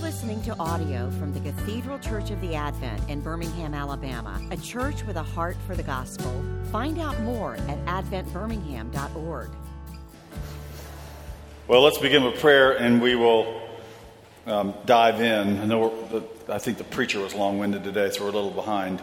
listening 0.00 0.40
to 0.42 0.56
audio 0.60 1.10
from 1.12 1.32
the 1.32 1.40
Cathedral 1.40 1.98
Church 1.98 2.30
of 2.30 2.40
the 2.40 2.54
Advent 2.54 3.00
in 3.10 3.20
Birmingham, 3.20 3.74
Alabama, 3.74 4.40
a 4.52 4.56
church 4.56 5.04
with 5.04 5.16
a 5.16 5.22
heart 5.22 5.56
for 5.66 5.74
the 5.74 5.82
gospel. 5.82 6.32
Find 6.70 7.00
out 7.00 7.20
more 7.22 7.56
at 7.56 7.84
adventbirmingham.org. 7.86 9.50
Well, 11.66 11.82
let's 11.82 11.98
begin 11.98 12.22
with 12.22 12.38
prayer 12.38 12.78
and 12.78 13.02
we 13.02 13.16
will 13.16 13.60
um, 14.46 14.72
dive 14.86 15.20
in. 15.20 15.58
I 15.58 15.64
know 15.64 16.24
I 16.48 16.58
think 16.58 16.78
the 16.78 16.84
preacher 16.84 17.18
was 17.18 17.34
long 17.34 17.58
winded 17.58 17.82
today, 17.82 18.10
so 18.10 18.22
we're 18.22 18.30
a 18.30 18.32
little 18.32 18.50
behind. 18.50 19.02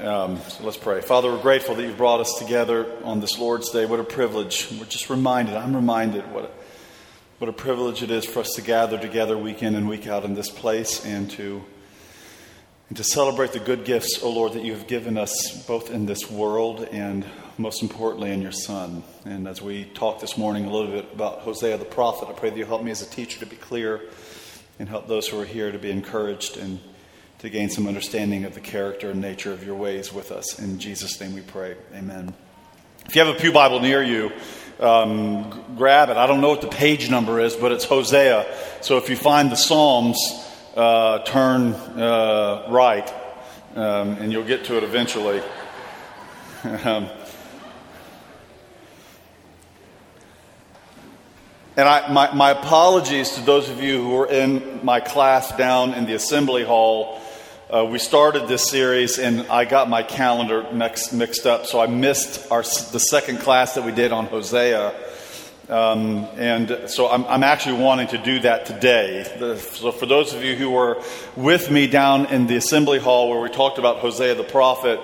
Um, 0.00 0.40
so 0.48 0.64
let's 0.64 0.76
pray. 0.76 1.02
Father, 1.02 1.30
we're 1.30 1.40
grateful 1.40 1.76
that 1.76 1.82
you've 1.82 1.96
brought 1.96 2.20
us 2.20 2.34
together 2.34 2.86
on 3.04 3.20
this 3.20 3.38
Lord's 3.38 3.70
Day. 3.70 3.86
What 3.86 4.00
a 4.00 4.04
privilege. 4.04 4.66
We're 4.72 4.86
just 4.86 5.08
reminded, 5.08 5.54
I'm 5.54 5.76
reminded 5.76 6.32
what 6.32 6.52
what 7.40 7.48
a 7.48 7.54
privilege 7.54 8.02
it 8.02 8.10
is 8.10 8.26
for 8.26 8.40
us 8.40 8.50
to 8.50 8.60
gather 8.60 8.98
together 8.98 9.38
week 9.38 9.62
in 9.62 9.74
and 9.74 9.88
week 9.88 10.06
out 10.06 10.26
in 10.26 10.34
this 10.34 10.50
place 10.50 11.06
and 11.06 11.30
to, 11.30 11.64
and 12.90 12.98
to 12.98 13.02
celebrate 13.02 13.52
the 13.52 13.58
good 13.58 13.86
gifts, 13.86 14.22
O 14.22 14.26
oh 14.26 14.30
Lord, 14.30 14.52
that 14.52 14.62
you 14.62 14.74
have 14.74 14.86
given 14.86 15.16
us 15.16 15.64
both 15.66 15.90
in 15.90 16.04
this 16.04 16.30
world 16.30 16.86
and 16.92 17.24
most 17.56 17.80
importantly 17.80 18.30
in 18.30 18.42
your 18.42 18.52
Son. 18.52 19.02
And 19.24 19.48
as 19.48 19.62
we 19.62 19.86
talk 19.86 20.20
this 20.20 20.36
morning 20.36 20.66
a 20.66 20.70
little 20.70 20.90
bit 20.90 21.14
about 21.14 21.38
Hosea 21.38 21.78
the 21.78 21.86
prophet, 21.86 22.28
I 22.28 22.32
pray 22.32 22.50
that 22.50 22.58
you 22.58 22.66
help 22.66 22.82
me 22.82 22.90
as 22.90 23.00
a 23.00 23.08
teacher 23.08 23.40
to 23.40 23.46
be 23.46 23.56
clear 23.56 24.02
and 24.78 24.86
help 24.86 25.08
those 25.08 25.26
who 25.26 25.40
are 25.40 25.46
here 25.46 25.72
to 25.72 25.78
be 25.78 25.90
encouraged 25.90 26.58
and 26.58 26.78
to 27.38 27.48
gain 27.48 27.70
some 27.70 27.86
understanding 27.86 28.44
of 28.44 28.52
the 28.52 28.60
character 28.60 29.12
and 29.12 29.18
nature 29.22 29.54
of 29.54 29.64
your 29.64 29.76
ways 29.76 30.12
with 30.12 30.30
us. 30.30 30.58
In 30.58 30.78
Jesus' 30.78 31.18
name 31.18 31.34
we 31.34 31.40
pray. 31.40 31.74
Amen. 31.94 32.34
If 33.06 33.16
you 33.16 33.24
have 33.24 33.34
a 33.34 33.40
Pew 33.40 33.50
Bible 33.50 33.80
near 33.80 34.02
you, 34.02 34.30
um, 34.80 35.64
grab 35.76 36.08
it. 36.08 36.16
I 36.16 36.26
don't 36.26 36.40
know 36.40 36.48
what 36.48 36.62
the 36.62 36.68
page 36.68 37.10
number 37.10 37.40
is, 37.40 37.54
but 37.54 37.72
it's 37.72 37.84
Hosea. 37.84 38.46
So 38.80 38.96
if 38.96 39.10
you 39.10 39.16
find 39.16 39.50
the 39.50 39.56
Psalms, 39.56 40.18
uh, 40.74 41.18
turn 41.20 41.72
uh, 41.74 42.66
right, 42.70 43.12
um, 43.74 44.12
and 44.12 44.32
you'll 44.32 44.44
get 44.44 44.64
to 44.66 44.76
it 44.76 44.84
eventually. 44.84 45.40
um, 46.64 47.08
and 51.76 51.88
I, 51.88 52.12
my, 52.12 52.34
my 52.34 52.50
apologies 52.50 53.32
to 53.32 53.40
those 53.42 53.68
of 53.68 53.82
you 53.82 54.02
who 54.02 54.10
were 54.10 54.26
in 54.26 54.80
my 54.84 55.00
class 55.00 55.56
down 55.56 55.94
in 55.94 56.06
the 56.06 56.14
assembly 56.14 56.64
hall. 56.64 57.20
Uh, 57.72 57.84
we 57.84 58.00
started 58.00 58.48
this 58.48 58.68
series, 58.68 59.20
and 59.20 59.46
I 59.46 59.64
got 59.64 59.88
my 59.88 60.02
calendar 60.02 60.66
mix, 60.72 61.12
mixed 61.12 61.46
up, 61.46 61.66
so 61.66 61.78
I 61.78 61.86
missed 61.86 62.50
our, 62.50 62.62
the 62.62 62.98
second 62.98 63.38
class 63.38 63.76
that 63.76 63.84
we 63.84 63.92
did 63.92 64.10
on 64.10 64.26
Hosea. 64.26 64.92
Um, 65.68 66.26
and 66.36 66.90
so 66.90 67.08
I'm, 67.08 67.24
I'm, 67.26 67.44
actually 67.44 67.80
wanting 67.80 68.08
to 68.08 68.18
do 68.18 68.40
that 68.40 68.66
today. 68.66 69.22
So 69.74 69.92
for 69.92 70.06
those 70.06 70.34
of 70.34 70.42
you 70.42 70.56
who 70.56 70.68
were 70.68 71.00
with 71.36 71.70
me 71.70 71.86
down 71.86 72.26
in 72.26 72.48
the 72.48 72.56
assembly 72.56 72.98
hall 72.98 73.30
where 73.30 73.40
we 73.40 73.48
talked 73.50 73.78
about 73.78 73.98
Hosea 73.98 74.34
the 74.34 74.42
prophet, 74.42 74.98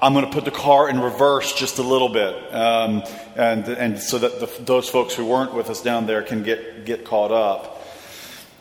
I'm 0.00 0.12
going 0.12 0.26
to 0.26 0.30
put 0.30 0.44
the 0.44 0.52
car 0.52 0.88
in 0.88 1.00
reverse 1.00 1.54
just 1.54 1.78
a 1.80 1.82
little 1.82 2.10
bit, 2.10 2.54
um, 2.54 3.02
and, 3.34 3.66
and 3.66 3.98
so 3.98 4.18
that 4.20 4.38
the, 4.38 4.62
those 4.62 4.88
folks 4.88 5.12
who 5.12 5.26
weren't 5.26 5.54
with 5.54 5.70
us 5.70 5.82
down 5.82 6.06
there 6.06 6.22
can 6.22 6.44
get, 6.44 6.84
get 6.84 7.04
caught 7.04 7.32
up. 7.32 7.75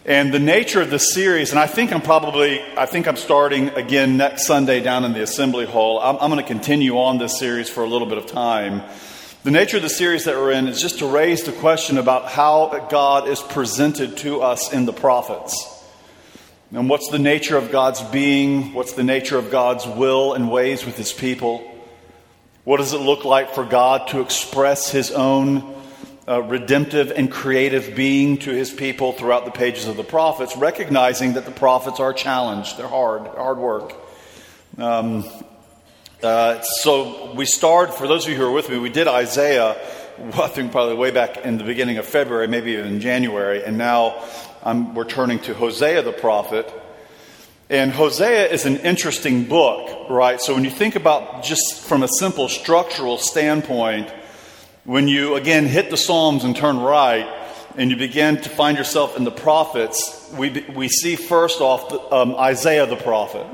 And 0.08 0.31
the 0.31 0.38
nature 0.38 0.81
of 0.81 0.92
the 0.92 1.00
series, 1.00 1.50
and 1.50 1.58
I 1.58 1.66
think 1.66 1.92
I'm 1.92 2.00
probably, 2.00 2.61
I 2.78 2.86
think 2.86 3.08
I'm 3.08 3.16
starting 3.16 3.70
again 3.70 4.17
next 4.17 4.45
Sunday 4.45 4.80
down 4.80 5.03
in 5.03 5.14
the 5.14 5.23
assembly 5.23 5.66
hall. 5.66 6.00
I'm, 6.00 6.17
I'm 6.17 6.30
going 6.30 6.39
to 6.39 6.48
continue 6.48 7.00
on 7.00 7.17
this 7.17 7.39
series 7.39 7.72
for 7.72 7.84
a 7.84 7.88
little 7.88 8.08
bit 8.08 8.20
of 8.20 8.28
time. 8.28 8.83
The 9.42 9.50
nature 9.50 9.78
of 9.78 9.83
the 9.83 9.89
series 9.89 10.26
that 10.26 10.36
we're 10.36 10.52
in 10.52 10.67
is 10.67 10.80
just 10.80 11.00
to 11.00 11.08
raise 11.08 11.45
the 11.45 11.53
question 11.53 11.98
about 11.98 12.30
how 12.30 12.88
God 12.92 13.28
is 13.28 13.42
presented 13.42 14.17
to 14.17 14.44
us 14.44 14.72
in 14.72 14.86
the 14.86 14.94
prophets. 14.94 15.56
And 16.72 16.88
what's 16.88 17.09
the 17.09 17.17
nature 17.17 17.58
of 17.58 17.72
God's 17.72 18.03
being? 18.03 18.76
What's 18.76 18.94
the 18.94 19.03
nature 19.03 19.39
of 19.39 19.50
God's 19.50 19.88
will 19.88 20.33
and 20.33 20.52
ways 20.52 20.86
with 20.86 20.98
his 20.98 21.14
people? 21.14 21.64
What 22.64 22.77
does 22.77 22.94
it 22.94 22.99
look 22.99 23.26
like 23.26 23.55
for 23.55 23.65
God 23.65 24.10
to 24.10 24.21
express 24.21 24.92
his 24.92 25.10
own 25.10 25.74
uh, 26.27 26.41
redemptive 26.41 27.11
and 27.11 27.31
creative 27.31 27.95
being 27.95 28.37
to 28.39 28.52
his 28.52 28.71
people 28.71 29.11
throughout 29.11 29.45
the 29.45 29.52
pages 29.52 29.87
of 29.87 29.95
the 29.95 30.03
prophets, 30.03 30.58
recognizing 30.58 31.33
that 31.33 31.45
the 31.45 31.52
prophets 31.52 31.99
are 31.99 32.13
challenged. 32.13 32.77
They're 32.77 32.87
hard, 32.87 33.27
hard 33.27 33.58
work. 33.58 33.93
Um, 34.77 35.23
uh, 36.23 36.61
so 36.61 37.33
we 37.33 37.45
started, 37.45 37.93
for 37.93 38.08
those 38.08 38.25
of 38.25 38.31
you 38.31 38.37
who 38.37 38.45
are 38.45 38.52
with 38.52 38.69
me, 38.69 38.80
we 38.80 38.89
did 38.89 39.08
Isaiah, 39.08 39.77
I 40.33 40.47
think 40.47 40.71
probably 40.71 40.95
way 40.95 41.11
back 41.11 41.37
in 41.45 41.58
the 41.58 41.64
beginning 41.64 41.97
of 41.97 42.05
February, 42.05 42.47
maybe 42.47 42.71
even 42.71 42.99
January, 42.99 43.64
and 43.64 43.77
now 43.77 44.23
we're 44.65 45.05
turning 45.05 45.39
to 45.41 45.53
Hosea 45.53 46.02
the 46.02 46.11
prophet. 46.11 46.73
And 47.69 47.91
Hosea 47.91 48.47
is 48.47 48.65
an 48.65 48.77
interesting 48.77 49.45
book, 49.45 50.09
right? 50.09 50.41
So 50.41 50.53
when 50.55 50.64
you 50.64 50.71
think 50.71 50.95
about 50.95 51.43
just 51.43 51.81
from 51.81 52.03
a 52.03 52.08
simple 52.08 52.47
structural 52.47 53.17
standpoint, 53.17 54.11
when 54.85 55.07
you 55.07 55.35
again 55.35 55.65
hit 55.65 55.89
the 55.89 55.97
Psalms 55.97 56.43
and 56.43 56.55
turn 56.55 56.79
right, 56.79 57.27
and 57.75 57.91
you 57.91 57.97
begin 57.97 58.37
to 58.37 58.49
find 58.49 58.77
yourself 58.77 59.17
in 59.17 59.23
the 59.23 59.31
prophets, 59.31 60.31
we, 60.37 60.65
we 60.75 60.87
see 60.87 61.15
first 61.15 61.59
off 61.59 61.89
the, 61.89 62.15
um, 62.15 62.35
Isaiah 62.35 62.85
the 62.85 62.95
prophet. 62.95 63.45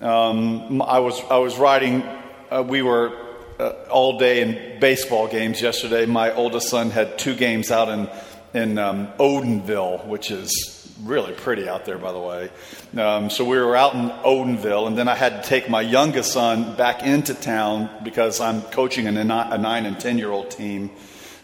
Um, 0.00 0.80
I, 0.80 1.00
was, 1.00 1.20
I 1.30 1.38
was 1.38 1.58
writing, 1.58 2.02
uh, 2.50 2.64
we 2.66 2.82
were 2.82 3.12
uh, 3.58 3.70
all 3.90 4.18
day 4.18 4.40
in 4.40 4.80
baseball 4.80 5.28
games 5.28 5.60
yesterday. 5.60 6.06
My 6.06 6.32
oldest 6.32 6.68
son 6.68 6.90
had 6.90 7.18
two 7.18 7.34
games 7.34 7.70
out 7.70 7.88
in, 7.88 8.08
in 8.54 8.78
um, 8.78 9.08
Odenville, 9.18 10.06
which 10.06 10.30
is 10.30 10.75
really 11.02 11.32
pretty 11.32 11.68
out 11.68 11.84
there, 11.84 11.98
by 11.98 12.12
the 12.12 12.18
way. 12.18 12.50
Um, 12.96 13.30
so 13.30 13.44
we 13.44 13.58
were 13.58 13.76
out 13.76 13.94
in 13.94 14.10
Odenville, 14.24 14.86
and 14.86 14.96
then 14.96 15.08
I 15.08 15.14
had 15.14 15.42
to 15.42 15.48
take 15.48 15.68
my 15.68 15.80
youngest 15.80 16.32
son 16.32 16.76
back 16.76 17.02
into 17.02 17.34
town 17.34 17.90
because 18.02 18.40
I'm 18.40 18.62
coaching 18.62 19.06
a 19.06 19.12
nine 19.12 19.86
and 19.86 19.98
10 19.98 20.18
year 20.18 20.30
old 20.30 20.50
team. 20.50 20.90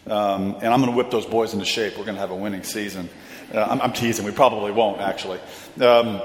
Um, 0.05 0.55
and 0.55 0.65
I'm 0.65 0.81
going 0.81 0.91
to 0.91 0.97
whip 0.97 1.11
those 1.11 1.25
boys 1.25 1.53
into 1.53 1.65
shape. 1.65 1.97
We're 1.97 2.03
going 2.03 2.15
to 2.15 2.21
have 2.21 2.31
a 2.31 2.35
winning 2.35 2.63
season. 2.63 3.09
Uh, 3.53 3.61
I'm, 3.61 3.81
I'm, 3.81 3.93
teasing. 3.93 4.25
We 4.25 4.31
probably 4.31 4.71
won't, 4.71 4.99
actually. 4.99 5.39
Um, 5.79 6.21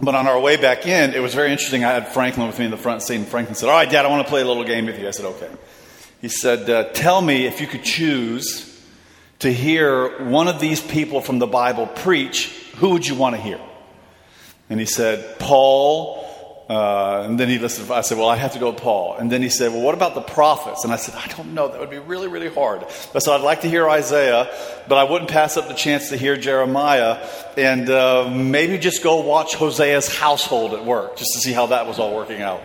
but 0.00 0.14
on 0.14 0.26
our 0.26 0.38
way 0.38 0.56
back 0.56 0.86
in, 0.86 1.14
it 1.14 1.20
was 1.20 1.34
very 1.34 1.50
interesting. 1.50 1.84
I 1.84 1.92
had 1.92 2.08
Franklin 2.08 2.46
with 2.46 2.58
me 2.58 2.66
in 2.66 2.70
the 2.70 2.76
front 2.76 3.02
seat, 3.02 3.16
and 3.16 3.26
Franklin 3.26 3.54
said, 3.54 3.68
All 3.68 3.74
right, 3.74 3.88
Dad, 3.88 4.04
I 4.04 4.08
want 4.08 4.26
to 4.26 4.30
play 4.30 4.42
a 4.42 4.44
little 4.44 4.64
game 4.64 4.86
with 4.86 4.98
you. 4.98 5.08
I 5.08 5.10
said, 5.10 5.24
Okay. 5.24 5.50
He 6.20 6.28
said, 6.28 6.68
uh, 6.68 6.84
Tell 6.92 7.22
me 7.22 7.46
if 7.46 7.60
you 7.60 7.66
could 7.66 7.82
choose 7.82 8.67
to 9.40 9.52
hear 9.52 10.24
one 10.24 10.48
of 10.48 10.60
these 10.60 10.80
people 10.80 11.20
from 11.20 11.38
the 11.38 11.46
Bible 11.46 11.86
preach, 11.86 12.48
who 12.76 12.90
would 12.90 13.06
you 13.06 13.14
want 13.14 13.36
to 13.36 13.40
hear? 13.40 13.60
And 14.68 14.80
he 14.80 14.86
said, 14.86 15.38
Paul. 15.38 16.26
Uh, 16.68 17.22
and 17.22 17.40
then 17.40 17.48
he 17.48 17.58
listed, 17.58 17.90
I 17.90 18.02
said, 18.02 18.18
well, 18.18 18.28
I 18.28 18.36
have 18.36 18.52
to 18.52 18.58
go 18.58 18.70
with 18.70 18.82
Paul. 18.82 19.16
And 19.16 19.32
then 19.32 19.40
he 19.40 19.48
said, 19.48 19.72
well, 19.72 19.80
what 19.80 19.94
about 19.94 20.14
the 20.14 20.20
prophets? 20.20 20.84
And 20.84 20.92
I 20.92 20.96
said, 20.96 21.14
I 21.14 21.26
don't 21.34 21.54
know. 21.54 21.68
That 21.68 21.80
would 21.80 21.88
be 21.88 21.98
really, 21.98 22.28
really 22.28 22.50
hard. 22.50 22.84
I 23.14 23.20
said, 23.20 23.32
I'd 23.32 23.40
like 23.40 23.62
to 23.62 23.70
hear 23.70 23.88
Isaiah, 23.88 24.54
but 24.86 24.98
I 24.98 25.04
wouldn't 25.04 25.30
pass 25.30 25.56
up 25.56 25.68
the 25.68 25.74
chance 25.74 26.10
to 26.10 26.18
hear 26.18 26.36
Jeremiah 26.36 27.26
and 27.56 27.88
uh, 27.88 28.28
maybe 28.30 28.76
just 28.76 29.02
go 29.02 29.22
watch 29.22 29.54
Hosea's 29.54 30.14
household 30.14 30.74
at 30.74 30.84
work 30.84 31.16
just 31.16 31.32
to 31.32 31.40
see 31.40 31.54
how 31.54 31.68
that 31.68 31.86
was 31.86 31.98
all 31.98 32.14
working 32.14 32.42
out. 32.42 32.60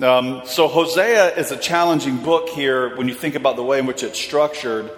Um, 0.00 0.40
so 0.46 0.66
Hosea 0.66 1.36
is 1.36 1.52
a 1.52 1.58
challenging 1.58 2.16
book 2.16 2.48
here 2.48 2.96
when 2.96 3.06
you 3.06 3.14
think 3.14 3.34
about 3.34 3.56
the 3.56 3.62
way 3.62 3.78
in 3.80 3.84
which 3.84 4.02
it's 4.02 4.18
structured 4.18 4.90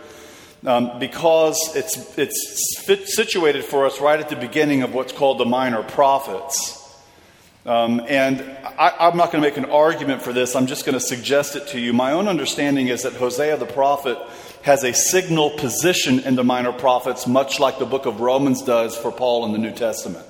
um, 0.64 0.98
because 0.98 1.58
it's, 1.74 2.18
it's 2.18 3.14
situated 3.14 3.64
for 3.64 3.86
us 3.86 4.00
right 4.00 4.18
at 4.18 4.28
the 4.28 4.36
beginning 4.36 4.82
of 4.82 4.94
what's 4.94 5.12
called 5.12 5.38
the 5.38 5.44
minor 5.44 5.82
prophets. 5.82 6.80
Um, 7.66 8.02
and 8.08 8.40
I, 8.78 9.08
am 9.08 9.16
not 9.16 9.32
going 9.32 9.42
to 9.42 9.48
make 9.48 9.56
an 9.56 9.70
argument 9.70 10.22
for 10.22 10.32
this, 10.32 10.54
I'm 10.54 10.66
just 10.66 10.84
going 10.84 10.94
to 10.94 11.00
suggest 11.00 11.56
it 11.56 11.68
to 11.68 11.80
you. 11.80 11.92
My 11.92 12.12
own 12.12 12.28
understanding 12.28 12.88
is 12.88 13.02
that 13.02 13.14
Hosea 13.14 13.56
the 13.56 13.66
prophet 13.66 14.18
has 14.62 14.84
a 14.84 14.92
signal 14.92 15.50
position 15.50 16.20
in 16.20 16.36
the 16.36 16.44
minor 16.44 16.72
prophets, 16.72 17.26
much 17.26 17.60
like 17.60 17.78
the 17.78 17.86
book 17.86 18.06
of 18.06 18.20
Romans 18.20 18.62
does 18.62 18.96
for 18.96 19.12
Paul 19.12 19.46
in 19.46 19.52
the 19.52 19.58
New 19.58 19.72
Testament. 19.72 20.24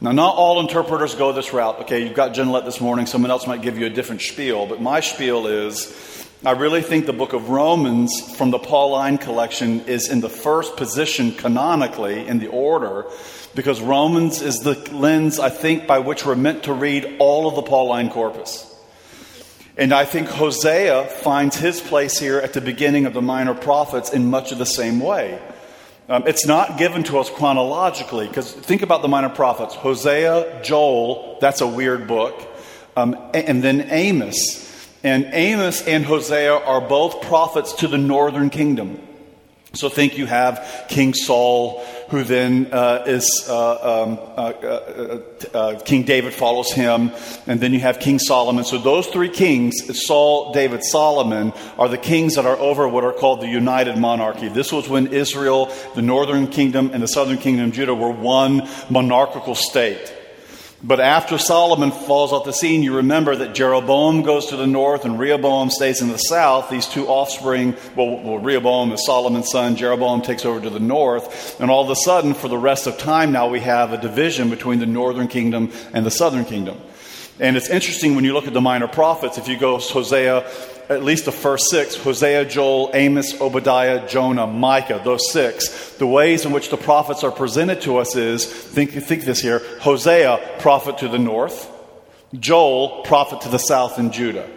Now, 0.00 0.12
not 0.12 0.36
all 0.36 0.60
interpreters 0.60 1.14
go 1.14 1.32
this 1.32 1.52
route. 1.52 1.80
Okay, 1.80 2.04
you've 2.04 2.14
got 2.14 2.32
Jen 2.32 2.52
this 2.64 2.80
morning, 2.80 3.06
someone 3.06 3.30
else 3.30 3.46
might 3.46 3.62
give 3.62 3.78
you 3.78 3.86
a 3.86 3.90
different 3.90 4.22
spiel, 4.22 4.66
but 4.66 4.80
my 4.80 5.00
spiel 5.00 5.46
is 5.46 6.27
I 6.44 6.52
really 6.52 6.82
think 6.82 7.06
the 7.06 7.12
book 7.12 7.32
of 7.32 7.48
Romans 7.48 8.36
from 8.36 8.52
the 8.52 8.60
Pauline 8.60 9.18
collection 9.18 9.80
is 9.86 10.08
in 10.08 10.20
the 10.20 10.28
first 10.28 10.76
position 10.76 11.32
canonically 11.32 12.28
in 12.28 12.38
the 12.38 12.46
order 12.46 13.06
because 13.56 13.80
Romans 13.80 14.40
is 14.40 14.60
the 14.60 14.74
lens, 14.94 15.40
I 15.40 15.50
think, 15.50 15.88
by 15.88 15.98
which 15.98 16.24
we're 16.24 16.36
meant 16.36 16.62
to 16.64 16.72
read 16.72 17.16
all 17.18 17.48
of 17.48 17.56
the 17.56 17.62
Pauline 17.62 18.08
corpus. 18.08 18.72
And 19.76 19.92
I 19.92 20.04
think 20.04 20.28
Hosea 20.28 21.06
finds 21.06 21.56
his 21.56 21.80
place 21.80 22.20
here 22.20 22.38
at 22.38 22.52
the 22.52 22.60
beginning 22.60 23.06
of 23.06 23.14
the 23.14 23.22
minor 23.22 23.54
prophets 23.54 24.12
in 24.12 24.30
much 24.30 24.52
of 24.52 24.58
the 24.58 24.66
same 24.66 25.00
way. 25.00 25.42
Um, 26.08 26.22
it's 26.28 26.46
not 26.46 26.78
given 26.78 27.02
to 27.04 27.18
us 27.18 27.28
chronologically 27.30 28.28
because 28.28 28.52
think 28.52 28.82
about 28.82 29.02
the 29.02 29.08
minor 29.08 29.28
prophets 29.28 29.74
Hosea, 29.74 30.62
Joel, 30.62 31.38
that's 31.40 31.62
a 31.62 31.66
weird 31.66 32.06
book, 32.06 32.40
um, 32.96 33.16
and 33.34 33.60
then 33.60 33.88
Amos. 33.90 34.68
And 35.02 35.26
Amos 35.32 35.86
and 35.86 36.04
Hosea 36.04 36.54
are 36.54 36.80
both 36.80 37.22
prophets 37.22 37.72
to 37.74 37.88
the 37.88 37.98
northern 37.98 38.50
kingdom. 38.50 39.00
So 39.74 39.88
think 39.88 40.18
you 40.18 40.26
have 40.26 40.86
King 40.88 41.14
Saul 41.14 41.84
who 42.08 42.24
then 42.24 42.68
uh, 42.72 43.04
is 43.06 43.46
uh, 43.48 44.02
um, 44.02 44.18
uh, 44.36 44.40
uh, 44.40 45.20
uh, 45.52 45.80
King 45.80 46.04
David 46.04 46.32
follows 46.32 46.72
him, 46.72 47.12
and 47.46 47.60
then 47.60 47.74
you 47.74 47.80
have 47.80 48.00
King 48.00 48.18
Solomon. 48.18 48.64
So 48.64 48.78
those 48.78 49.06
three 49.08 49.28
kings, 49.28 50.06
Saul, 50.06 50.52
David, 50.52 50.82
Solomon, 50.82 51.52
are 51.78 51.88
the 51.88 51.98
kings 51.98 52.36
that 52.36 52.46
are 52.46 52.56
over 52.56 52.88
what 52.88 53.04
are 53.04 53.12
called 53.12 53.42
the 53.42 53.48
united 53.48 53.98
monarchy. 53.98 54.48
This 54.48 54.72
was 54.72 54.88
when 54.88 55.08
Israel, 55.08 55.70
the 55.94 56.02
northern 56.02 56.46
kingdom, 56.46 56.90
and 56.94 57.02
the 57.02 57.08
southern 57.08 57.38
kingdom 57.38 57.72
Judah 57.72 57.94
were 57.94 58.10
one 58.10 58.66
monarchical 58.88 59.54
state. 59.54 60.14
But 60.82 61.00
after 61.00 61.38
Solomon 61.38 61.90
falls 61.90 62.32
off 62.32 62.44
the 62.44 62.52
scene, 62.52 62.84
you 62.84 62.96
remember 62.96 63.34
that 63.34 63.52
Jeroboam 63.52 64.22
goes 64.22 64.46
to 64.46 64.56
the 64.56 64.66
north 64.66 65.04
and 65.04 65.18
Rehoboam 65.18 65.70
stays 65.70 66.00
in 66.00 66.06
the 66.06 66.18
south. 66.18 66.70
These 66.70 66.86
two 66.86 67.08
offspring, 67.08 67.76
well, 67.96 68.20
well, 68.20 68.38
Rehoboam 68.38 68.92
is 68.92 69.04
Solomon's 69.04 69.50
son, 69.50 69.74
Jeroboam 69.74 70.22
takes 70.22 70.44
over 70.44 70.60
to 70.60 70.70
the 70.70 70.78
north. 70.78 71.60
And 71.60 71.68
all 71.68 71.82
of 71.82 71.90
a 71.90 71.96
sudden, 71.96 72.32
for 72.32 72.46
the 72.46 72.56
rest 72.56 72.86
of 72.86 72.96
time 72.96 73.32
now, 73.32 73.48
we 73.48 73.58
have 73.60 73.92
a 73.92 74.00
division 74.00 74.50
between 74.50 74.78
the 74.78 74.86
northern 74.86 75.26
kingdom 75.26 75.72
and 75.92 76.06
the 76.06 76.12
southern 76.12 76.44
kingdom. 76.44 76.78
And 77.40 77.56
it's 77.56 77.70
interesting 77.70 78.14
when 78.14 78.24
you 78.24 78.32
look 78.32 78.46
at 78.46 78.54
the 78.54 78.60
minor 78.60 78.88
prophets, 78.88 79.36
if 79.36 79.48
you 79.48 79.58
go 79.58 79.78
Hosea 79.78 80.48
at 80.88 81.04
least 81.04 81.26
the 81.26 81.32
first 81.32 81.70
six 81.70 81.96
Hosea, 81.96 82.44
Joel, 82.46 82.90
Amos, 82.94 83.40
Obadiah, 83.40 84.08
Jonah, 84.08 84.46
Micah, 84.46 85.00
those 85.04 85.30
six. 85.30 85.96
The 85.96 86.06
ways 86.06 86.44
in 86.44 86.52
which 86.52 86.70
the 86.70 86.76
prophets 86.76 87.24
are 87.24 87.30
presented 87.30 87.82
to 87.82 87.98
us 87.98 88.16
is 88.16 88.46
think, 88.46 88.92
think 88.92 89.24
this 89.24 89.40
here 89.40 89.60
Hosea, 89.80 90.56
prophet 90.58 90.98
to 90.98 91.08
the 91.08 91.18
north, 91.18 91.70
Joel, 92.34 93.02
prophet 93.02 93.42
to 93.42 93.48
the 93.48 93.58
south 93.58 93.98
in 93.98 94.12
Judah, 94.12 94.48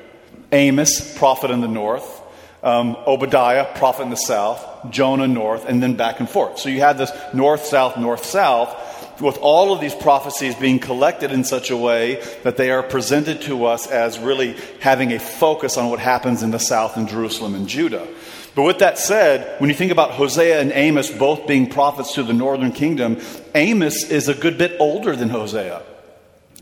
Amos, 0.51 1.18
prophet 1.18 1.51
in 1.51 1.62
the 1.62 1.68
north. 1.68 2.19
Um, 2.63 2.95
Obadiah, 3.07 3.66
prophet 3.74 4.04
in 4.04 4.12
the 4.12 4.16
south, 4.16 4.92
Jonah 4.92 5.28
north, 5.28 5.66
and 5.68 5.81
then 5.81 5.95
back 5.95 6.19
and 6.19 6.30
forth. 6.30 6.60
So 6.60 6.69
you 6.69 6.81
have 6.81 6.95
this 6.95 7.12
north, 7.33 7.66
south, 7.66 7.98
north, 7.98 8.24
south 8.24 8.90
with 9.21 9.38
all 9.38 9.73
of 9.73 9.79
these 9.79 9.95
prophecies 9.95 10.56
being 10.56 10.79
collected 10.79 11.31
in 11.31 11.44
such 11.44 11.69
a 11.69 11.77
way 11.77 12.21
that 12.44 12.57
they 12.57 12.71
are 12.71 12.83
presented 12.83 13.41
to 13.44 13.65
us 13.65 13.88
as 13.88 14.19
really 14.19 14.56
having 14.79 15.13
a 15.13 15.19
focus 15.19 15.77
on 15.77 15.89
what 15.89 16.00
happens 16.00 16.44
in 16.44 16.51
the 16.51 16.59
south 16.59 16.97
in 16.97 17.07
Jerusalem 17.07 17.56
and 17.56 17.68
Judah. 17.68 18.07
But 18.53 18.63
with 18.63 18.79
that 18.79 18.97
said, 18.97 19.59
when 19.62 19.69
you 19.69 19.75
think 19.75 19.91
about 19.91 20.12
Hosea 20.12 20.59
and 20.59 20.71
Amos 20.73 21.09
both 21.09 21.47
being 21.47 21.69
prophets 21.69 22.13
to 22.15 22.23
the 22.23 22.33
northern 22.33 22.71
kingdom, 22.71 23.21
Amos 23.56 24.09
is 24.09 24.27
a 24.27 24.33
good 24.33 24.57
bit 24.57 24.75
older 24.79 25.15
than 25.15 25.29
Hosea. 25.29 25.81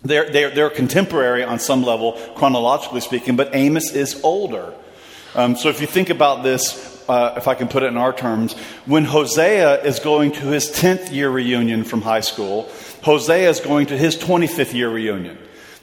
They're, 0.03 0.29
they're, 0.29 0.51
they're 0.51 0.69
contemporary 0.69 1.43
on 1.43 1.59
some 1.59 1.83
level, 1.83 2.13
chronologically 2.35 3.01
speaking, 3.01 3.35
but 3.35 3.55
Amos 3.55 3.91
is 3.91 4.21
older. 4.23 4.73
Um, 5.35 5.55
so 5.55 5.69
if 5.69 5.81
you 5.81 5.87
think 5.87 6.09
about 6.09 6.43
this 6.43 6.98
uh, 7.09 7.33
if 7.37 7.47
I 7.47 7.55
can 7.55 7.67
put 7.67 7.83
it 7.83 7.87
in 7.87 7.97
our 7.97 8.13
terms, 8.13 8.53
when 8.85 9.03
Hosea 9.03 9.83
is 9.83 9.99
going 9.99 10.31
to 10.33 10.41
his 10.41 10.69
10th 10.69 11.11
year 11.11 11.29
reunion 11.29 11.83
from 11.83 12.01
high 12.01 12.21
school, 12.21 12.69
Hosea 13.01 13.49
is 13.49 13.59
going 13.59 13.87
to 13.87 13.97
his 13.97 14.15
25th 14.15 14.73
year 14.73 14.89
reunion. 14.89 15.37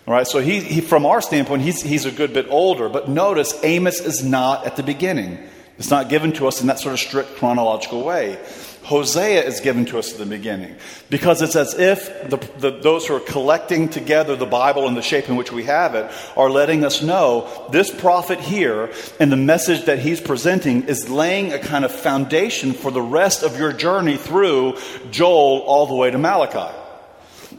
All 0.06 0.14
right, 0.14 0.26
so 0.26 0.38
he, 0.38 0.60
he, 0.60 0.80
from 0.80 1.04
our 1.04 1.20
standpoint, 1.20 1.62
he's, 1.62 1.82
he's 1.82 2.04
a 2.04 2.12
good 2.12 2.32
bit 2.32 2.46
older. 2.48 2.88
But 2.88 3.08
notice, 3.08 3.58
Amos 3.64 4.00
is 4.00 4.22
not 4.22 4.64
at 4.64 4.76
the 4.76 4.84
beginning. 4.84 5.38
It's 5.78 5.90
not 5.90 6.08
given 6.08 6.32
to 6.34 6.46
us 6.46 6.60
in 6.60 6.68
that 6.68 6.78
sort 6.78 6.92
of 6.92 7.00
strict 7.00 7.36
chronological 7.36 8.04
way. 8.04 8.38
Hosea 8.86 9.42
is 9.42 9.58
given 9.58 9.84
to 9.86 9.98
us 9.98 10.12
at 10.12 10.18
the 10.20 10.26
beginning 10.26 10.76
because 11.10 11.42
it's 11.42 11.56
as 11.56 11.74
if 11.74 12.30
the, 12.30 12.36
the, 12.58 12.70
those 12.70 13.04
who 13.04 13.16
are 13.16 13.20
collecting 13.20 13.88
together 13.88 14.36
the 14.36 14.46
Bible 14.46 14.86
in 14.86 14.94
the 14.94 15.02
shape 15.02 15.28
in 15.28 15.34
which 15.34 15.50
we 15.50 15.64
have 15.64 15.96
it 15.96 16.08
are 16.36 16.48
letting 16.48 16.84
us 16.84 17.02
know 17.02 17.66
this 17.72 17.90
prophet 17.90 18.38
here 18.38 18.92
and 19.18 19.32
the 19.32 19.36
message 19.36 19.86
that 19.86 19.98
he's 19.98 20.20
presenting 20.20 20.84
is 20.84 21.10
laying 21.10 21.52
a 21.52 21.58
kind 21.58 21.84
of 21.84 21.90
foundation 21.90 22.72
for 22.72 22.92
the 22.92 23.02
rest 23.02 23.42
of 23.42 23.58
your 23.58 23.72
journey 23.72 24.16
through 24.16 24.76
Joel 25.10 25.62
all 25.62 25.86
the 25.86 25.96
way 25.96 26.12
to 26.12 26.18
Malachi. 26.18 26.72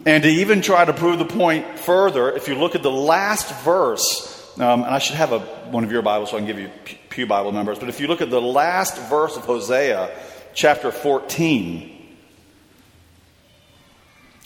And 0.06 0.22
to 0.22 0.30
even 0.30 0.62
try 0.62 0.86
to 0.86 0.94
prove 0.94 1.18
the 1.18 1.26
point 1.26 1.78
further, 1.78 2.32
if 2.32 2.48
you 2.48 2.54
look 2.54 2.74
at 2.74 2.82
the 2.82 2.90
last 2.90 3.54
verse, 3.64 4.50
um, 4.58 4.82
and 4.82 4.94
I 4.94 4.98
should 4.98 5.16
have 5.16 5.32
a, 5.32 5.40
one 5.40 5.84
of 5.84 5.92
your 5.92 6.00
Bibles 6.00 6.30
so 6.30 6.38
I 6.38 6.40
can 6.40 6.46
give 6.46 6.58
you 6.58 6.70
Pew 7.10 7.26
Bible 7.26 7.52
numbers, 7.52 7.78
but 7.78 7.90
if 7.90 8.00
you 8.00 8.06
look 8.06 8.22
at 8.22 8.30
the 8.30 8.40
last 8.40 8.96
verse 9.10 9.36
of 9.36 9.44
Hosea, 9.44 10.10
chapter 10.58 10.90
14, 10.90 12.16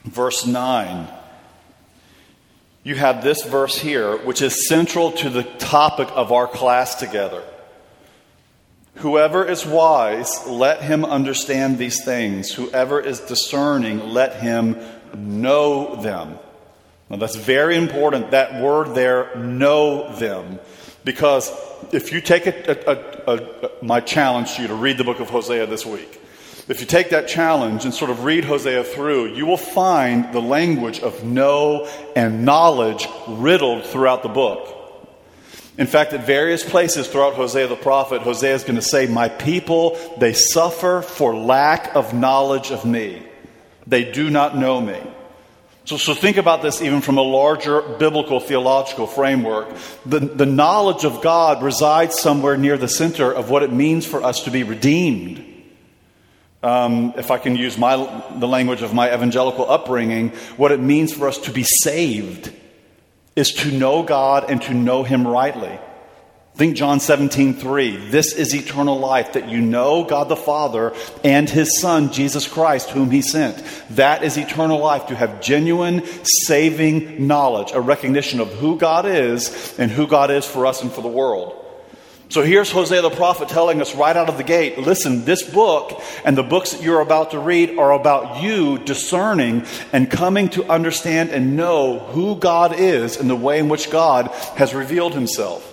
verse 0.04 0.44
9, 0.44 1.08
you 2.82 2.94
have 2.94 3.24
this 3.24 3.42
verse 3.44 3.78
here, 3.78 4.18
which 4.18 4.42
is 4.42 4.68
central 4.68 5.12
to 5.12 5.30
the 5.30 5.42
topic 5.42 6.06
of 6.12 6.30
our 6.30 6.46
class 6.46 6.96
together. 6.96 7.42
Whoever 8.96 9.46
is 9.46 9.64
wise, 9.64 10.46
let 10.46 10.82
him 10.82 11.06
understand 11.06 11.78
these 11.78 12.04
things. 12.04 12.52
Whoever 12.52 13.00
is 13.00 13.20
discerning, 13.20 14.10
let 14.10 14.34
him 14.34 14.76
know 15.16 15.96
them. 15.96 16.38
Now, 17.08 17.16
that's 17.16 17.36
very 17.36 17.78
important, 17.78 18.32
that 18.32 18.60
word 18.62 18.94
there, 18.94 19.34
know 19.34 20.14
them. 20.16 20.58
Because 21.04 21.50
if 21.92 22.12
you 22.12 22.20
take 22.20 22.46
a, 22.46 22.90
a, 23.26 23.36
a, 23.36 23.70
my 23.84 24.00
challenge 24.00 24.54
to 24.54 24.62
you 24.62 24.68
to 24.68 24.74
read 24.74 24.98
the 24.98 25.04
book 25.04 25.20
of 25.20 25.30
Hosea 25.30 25.66
this 25.66 25.84
week, 25.84 26.20
if 26.68 26.80
you 26.80 26.86
take 26.86 27.10
that 27.10 27.26
challenge 27.26 27.84
and 27.84 27.92
sort 27.92 28.10
of 28.10 28.24
read 28.24 28.44
Hosea 28.44 28.84
through, 28.84 29.34
you 29.34 29.46
will 29.46 29.56
find 29.56 30.32
the 30.32 30.40
language 30.40 31.00
of 31.00 31.24
know 31.24 31.88
and 32.14 32.44
knowledge 32.44 33.08
riddled 33.26 33.84
throughout 33.84 34.22
the 34.22 34.28
book. 34.28 34.78
In 35.76 35.86
fact, 35.86 36.12
at 36.12 36.24
various 36.24 36.62
places 36.62 37.08
throughout 37.08 37.34
Hosea 37.34 37.66
the 37.66 37.76
prophet, 37.76 38.22
Hosea 38.22 38.54
is 38.54 38.62
going 38.62 38.76
to 38.76 38.82
say, 38.82 39.06
My 39.06 39.28
people, 39.28 39.98
they 40.18 40.34
suffer 40.34 41.02
for 41.02 41.34
lack 41.34 41.96
of 41.96 42.14
knowledge 42.14 42.70
of 42.70 42.84
me. 42.84 43.22
They 43.86 44.12
do 44.12 44.30
not 44.30 44.56
know 44.56 44.80
me. 44.80 45.00
So, 45.84 45.96
so 45.96 46.14
think 46.14 46.36
about 46.36 46.62
this 46.62 46.80
even 46.80 47.00
from 47.00 47.18
a 47.18 47.22
larger 47.22 47.82
biblical 47.82 48.38
theological 48.38 49.06
framework. 49.08 49.74
The, 50.06 50.20
the 50.20 50.46
knowledge 50.46 51.04
of 51.04 51.22
God 51.22 51.62
resides 51.62 52.20
somewhere 52.20 52.56
near 52.56 52.78
the 52.78 52.88
center 52.88 53.32
of 53.32 53.50
what 53.50 53.64
it 53.64 53.72
means 53.72 54.06
for 54.06 54.22
us 54.22 54.44
to 54.44 54.50
be 54.50 54.62
redeemed. 54.62 55.44
Um, 56.62 57.14
if 57.16 57.32
I 57.32 57.38
can 57.38 57.56
use 57.56 57.76
my, 57.76 57.96
the 58.38 58.46
language 58.46 58.82
of 58.82 58.94
my 58.94 59.12
evangelical 59.12 59.68
upbringing, 59.68 60.28
what 60.56 60.70
it 60.70 60.78
means 60.78 61.12
for 61.12 61.26
us 61.26 61.38
to 61.38 61.52
be 61.52 61.64
saved 61.64 62.52
is 63.34 63.50
to 63.50 63.72
know 63.72 64.04
God 64.04 64.48
and 64.48 64.62
to 64.62 64.74
know 64.74 65.02
Him 65.02 65.26
rightly. 65.26 65.76
Think 66.54 66.76
John 66.76 67.00
17, 67.00 67.54
3. 67.54 68.10
This 68.10 68.34
is 68.34 68.54
eternal 68.54 68.98
life, 68.98 69.32
that 69.32 69.48
you 69.48 69.62
know 69.62 70.04
God 70.04 70.28
the 70.28 70.36
Father 70.36 70.94
and 71.24 71.48
His 71.48 71.80
Son, 71.80 72.12
Jesus 72.12 72.46
Christ, 72.46 72.90
whom 72.90 73.10
He 73.10 73.22
sent. 73.22 73.64
That 73.90 74.22
is 74.22 74.36
eternal 74.36 74.78
life, 74.78 75.06
to 75.06 75.14
have 75.14 75.40
genuine, 75.40 76.02
saving 76.24 77.26
knowledge, 77.26 77.72
a 77.72 77.80
recognition 77.80 78.38
of 78.38 78.52
who 78.52 78.76
God 78.76 79.06
is 79.06 79.74
and 79.78 79.90
who 79.90 80.06
God 80.06 80.30
is 80.30 80.44
for 80.44 80.66
us 80.66 80.82
and 80.82 80.92
for 80.92 81.00
the 81.00 81.08
world. 81.08 81.58
So 82.28 82.42
here's 82.42 82.70
Hosea 82.70 83.00
the 83.00 83.10
prophet 83.10 83.48
telling 83.48 83.80
us 83.80 83.94
right 83.94 84.16
out 84.16 84.28
of 84.28 84.36
the 84.36 84.44
gate 84.44 84.78
listen, 84.78 85.24
this 85.24 85.42
book 85.42 86.02
and 86.24 86.36
the 86.36 86.42
books 86.42 86.72
that 86.72 86.82
you're 86.82 87.00
about 87.00 87.30
to 87.30 87.38
read 87.38 87.78
are 87.78 87.92
about 87.92 88.42
you 88.42 88.78
discerning 88.78 89.64
and 89.92 90.10
coming 90.10 90.48
to 90.50 90.64
understand 90.70 91.30
and 91.30 91.56
know 91.56 91.98
who 91.98 92.36
God 92.36 92.78
is 92.78 93.16
and 93.16 93.28
the 93.28 93.36
way 93.36 93.58
in 93.58 93.70
which 93.70 93.90
God 93.90 94.28
has 94.56 94.74
revealed 94.74 95.14
Himself. 95.14 95.71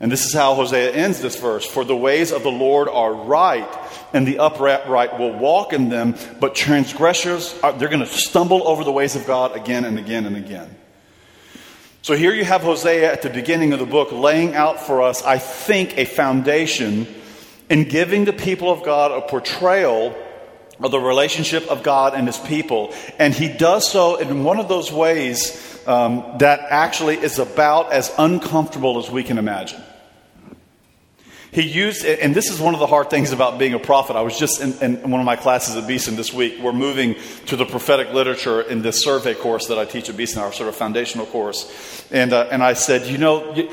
And 0.00 0.10
this 0.10 0.24
is 0.24 0.32
how 0.32 0.54
Hosea 0.54 0.92
ends 0.92 1.20
this 1.20 1.38
verse 1.38 1.66
For 1.66 1.84
the 1.84 1.96
ways 1.96 2.32
of 2.32 2.42
the 2.42 2.50
Lord 2.50 2.88
are 2.88 3.12
right, 3.12 3.68
and 4.14 4.26
the 4.26 4.38
upright 4.38 5.18
will 5.18 5.34
walk 5.34 5.74
in 5.74 5.90
them, 5.90 6.16
but 6.40 6.54
transgressors, 6.54 7.58
are, 7.62 7.72
they're 7.72 7.88
going 7.88 8.00
to 8.00 8.06
stumble 8.06 8.66
over 8.66 8.82
the 8.82 8.92
ways 8.92 9.14
of 9.14 9.26
God 9.26 9.54
again 9.54 9.84
and 9.84 9.98
again 9.98 10.24
and 10.24 10.36
again. 10.36 10.74
So 12.02 12.16
here 12.16 12.32
you 12.32 12.46
have 12.46 12.62
Hosea 12.62 13.12
at 13.12 13.20
the 13.20 13.28
beginning 13.28 13.74
of 13.74 13.78
the 13.78 13.84
book 13.84 14.10
laying 14.10 14.54
out 14.54 14.80
for 14.80 15.02
us, 15.02 15.22
I 15.22 15.36
think, 15.36 15.98
a 15.98 16.06
foundation 16.06 17.06
in 17.68 17.84
giving 17.84 18.24
the 18.24 18.32
people 18.32 18.70
of 18.70 18.82
God 18.82 19.12
a 19.12 19.20
portrayal 19.20 20.16
of 20.80 20.90
the 20.90 20.98
relationship 20.98 21.68
of 21.68 21.82
God 21.82 22.14
and 22.14 22.26
his 22.26 22.38
people. 22.38 22.94
And 23.18 23.34
he 23.34 23.48
does 23.48 23.86
so 23.86 24.16
in 24.16 24.44
one 24.44 24.58
of 24.58 24.66
those 24.66 24.90
ways 24.90 25.78
um, 25.86 26.24
that 26.38 26.60
actually 26.70 27.18
is 27.18 27.38
about 27.38 27.92
as 27.92 28.10
uncomfortable 28.16 28.98
as 28.98 29.10
we 29.10 29.22
can 29.22 29.36
imagine. 29.36 29.82
He 31.52 31.62
used, 31.62 32.04
and 32.04 32.32
this 32.32 32.48
is 32.48 32.60
one 32.60 32.74
of 32.74 32.80
the 32.80 32.86
hard 32.86 33.10
things 33.10 33.32
about 33.32 33.58
being 33.58 33.74
a 33.74 33.78
prophet. 33.80 34.14
I 34.14 34.20
was 34.20 34.38
just 34.38 34.60
in, 34.60 34.72
in, 35.02 35.10
one 35.10 35.20
of 35.20 35.26
my 35.26 35.34
classes 35.34 35.76
at 35.76 35.88
Beeson 35.88 36.14
this 36.14 36.32
week. 36.32 36.60
We're 36.62 36.72
moving 36.72 37.16
to 37.46 37.56
the 37.56 37.66
prophetic 37.66 38.12
literature 38.12 38.60
in 38.60 38.82
this 38.82 39.02
survey 39.02 39.34
course 39.34 39.66
that 39.66 39.76
I 39.76 39.84
teach 39.84 40.08
at 40.08 40.16
Beeson, 40.16 40.40
our 40.40 40.52
sort 40.52 40.68
of 40.68 40.76
foundational 40.76 41.26
course. 41.26 42.06
And, 42.12 42.32
uh, 42.32 42.46
and 42.52 42.62
I 42.62 42.74
said, 42.74 43.06
you 43.06 43.18
know, 43.18 43.68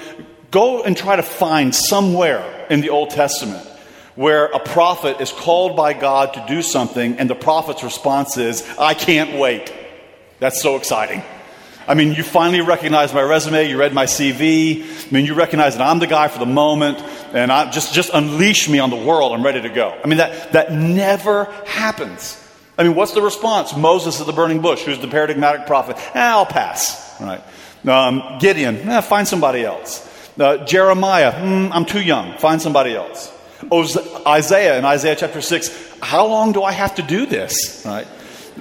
go 0.49 0.81
and 0.81 0.97
try 0.97 1.17
to 1.17 1.23
find 1.23 1.75
somewhere 1.75 2.65
in 2.71 2.81
the 2.81 2.89
Old 2.89 3.11
Testament 3.11 3.67
where 4.15 4.45
a 4.47 4.59
prophet 4.59 5.21
is 5.21 5.31
called 5.31 5.77
by 5.77 5.93
God 5.93 6.33
to 6.33 6.43
do 6.47 6.63
something, 6.63 7.19
and 7.19 7.29
the 7.29 7.35
prophet's 7.35 7.83
response 7.83 8.37
is, 8.37 8.67
I 8.79 8.95
can't 8.95 9.39
wait. 9.39 9.71
That's 10.39 10.59
so 10.59 10.77
exciting. 10.77 11.21
I 11.87 11.93
mean, 11.93 12.13
you 12.13 12.23
finally 12.23 12.59
recognize 12.61 13.13
my 13.13 13.21
resume, 13.21 13.69
you 13.69 13.79
read 13.79 13.93
my 13.93 14.05
CV. 14.05 14.83
I 14.83 15.11
mean, 15.11 15.25
you 15.25 15.33
recognize 15.33 15.77
that 15.77 15.83
I'm 15.83 15.99
the 15.99 16.07
guy 16.07 16.27
for 16.27 16.39
the 16.39 16.45
moment, 16.45 16.99
and 17.33 17.49
I 17.49 17.71
just, 17.71 17.93
just 17.93 18.09
unleash 18.13 18.67
me 18.67 18.79
on 18.79 18.89
the 18.89 18.97
world. 18.97 19.31
I'm 19.31 19.43
ready 19.43 19.61
to 19.61 19.69
go. 19.69 19.97
I 20.03 20.07
mean, 20.07 20.17
that, 20.17 20.51
that 20.51 20.73
never 20.73 21.45
happens. 21.65 22.43
I 22.77 22.83
mean, 22.83 22.93
what's 22.93 23.13
the 23.13 23.21
response? 23.21 23.75
Moses 23.75 24.19
at 24.19 24.27
the 24.27 24.33
burning 24.33 24.61
bush, 24.61 24.83
who's 24.83 24.99
the 24.99 25.07
paradigmatic 25.07 25.65
prophet. 25.65 25.95
Eh, 26.13 26.19
I'll 26.19 26.45
pass. 26.45 27.19
Right. 27.21 27.41
Um, 27.87 28.37
Gideon, 28.39 28.77
eh, 28.89 29.01
find 29.01 29.27
somebody 29.27 29.63
else. 29.63 30.03
Uh, 30.37 30.57
Jeremiah, 30.65 31.31
mm, 31.31 31.71
I'm 31.71 31.85
too 31.85 32.01
young. 32.01 32.37
Find 32.37 32.61
somebody 32.61 32.95
else. 32.95 33.33
Isaiah 34.27 34.77
in 34.77 34.85
Isaiah 34.85 35.15
chapter 35.15 35.41
6, 35.41 35.97
how 36.01 36.27
long 36.27 36.51
do 36.51 36.63
I 36.63 36.71
have 36.71 36.95
to 36.95 37.01
do 37.01 37.25
this? 37.25 37.83
Right? 37.85 38.07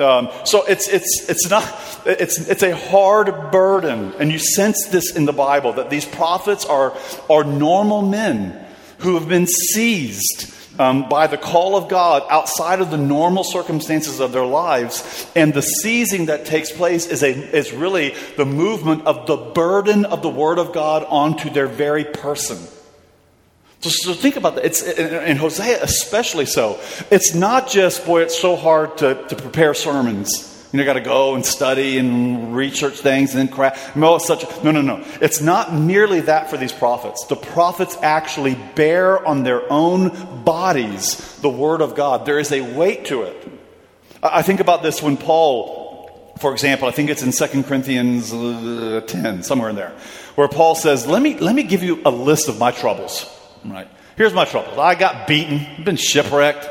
Um, 0.00 0.30
so 0.44 0.64
it's, 0.66 0.88
it's, 0.88 1.28
it's, 1.28 1.48
not, 1.48 1.64
it's, 2.04 2.38
it's 2.38 2.62
a 2.62 2.76
hard 2.76 3.50
burden. 3.50 4.12
And 4.18 4.30
you 4.30 4.38
sense 4.38 4.86
this 4.88 5.14
in 5.14 5.24
the 5.24 5.32
Bible 5.32 5.74
that 5.74 5.90
these 5.90 6.04
prophets 6.04 6.64
are, 6.64 6.96
are 7.30 7.44
normal 7.44 8.02
men 8.02 8.64
who 8.98 9.14
have 9.18 9.28
been 9.28 9.46
seized 9.46 10.52
um, 10.78 11.08
by 11.08 11.26
the 11.26 11.38
call 11.38 11.76
of 11.76 11.88
God 11.88 12.22
outside 12.28 12.80
of 12.80 12.90
the 12.90 12.98
normal 12.98 13.44
circumstances 13.44 14.20
of 14.20 14.32
their 14.32 14.44
lives. 14.44 15.26
And 15.34 15.54
the 15.54 15.62
seizing 15.62 16.26
that 16.26 16.46
takes 16.46 16.70
place 16.70 17.06
is, 17.06 17.22
a, 17.22 17.30
is 17.30 17.72
really 17.72 18.14
the 18.36 18.44
movement 18.44 19.06
of 19.06 19.26
the 19.26 19.36
burden 19.36 20.04
of 20.04 20.22
the 20.22 20.28
Word 20.28 20.58
of 20.58 20.72
God 20.72 21.04
onto 21.08 21.50
their 21.50 21.66
very 21.66 22.04
person. 22.04 22.58
So, 23.80 23.90
so 23.90 24.14
think 24.14 24.36
about 24.36 24.56
that. 24.56 24.64
It's 24.64 24.82
in 24.82 25.36
Hosea 25.36 25.82
especially 25.82 26.46
so. 26.46 26.80
It's 27.10 27.34
not 27.34 27.68
just 27.68 28.06
boy. 28.06 28.22
It's 28.22 28.38
so 28.38 28.56
hard 28.56 28.98
to, 28.98 29.14
to 29.28 29.36
prepare 29.36 29.74
sermons. 29.74 30.52
You 30.72 30.78
know, 30.78 30.84
got 30.84 30.94
to 30.94 31.00
go 31.00 31.34
and 31.36 31.46
study 31.46 31.96
and 31.96 32.54
research 32.54 32.94
things 32.94 33.34
and 33.34 33.48
then 33.48 33.54
craft. 33.54 33.96
No, 33.96 34.18
such. 34.18 34.44
No, 34.64 34.72
no, 34.72 34.82
no. 34.82 35.04
It's 35.20 35.40
not 35.40 35.72
merely 35.72 36.20
that 36.20 36.50
for 36.50 36.56
these 36.56 36.72
prophets. 36.72 37.24
The 37.26 37.36
prophets 37.36 37.96
actually 38.02 38.56
bear 38.74 39.24
on 39.26 39.42
their 39.42 39.70
own 39.72 40.42
bodies 40.42 41.38
the 41.40 41.48
word 41.48 41.80
of 41.80 41.94
God. 41.94 42.26
There 42.26 42.38
is 42.38 42.50
a 42.50 42.60
weight 42.60 43.06
to 43.06 43.22
it. 43.22 43.48
I 44.22 44.42
think 44.42 44.60
about 44.60 44.82
this 44.82 45.02
when 45.02 45.16
Paul, 45.16 46.34
for 46.40 46.52
example, 46.52 46.88
I 46.88 46.90
think 46.90 47.10
it's 47.10 47.22
in 47.22 47.30
2 47.30 47.62
Corinthians 47.62 48.32
uh, 48.32 49.02
10, 49.06 49.44
somewhere 49.44 49.70
in 49.70 49.76
there, 49.76 49.92
where 50.34 50.48
Paul 50.48 50.74
says, 50.74 51.06
"Let 51.06 51.22
me 51.22 51.38
let 51.38 51.54
me 51.54 51.62
give 51.62 51.82
you 51.82 52.02
a 52.04 52.10
list 52.10 52.48
of 52.48 52.58
my 52.58 52.72
troubles." 52.72 53.32
Right. 53.66 53.88
Here's 54.16 54.32
my 54.32 54.44
troubles. 54.44 54.78
I 54.78 54.94
got 54.94 55.26
beaten, 55.26 55.84
been 55.84 55.96
shipwrecked. 55.96 56.64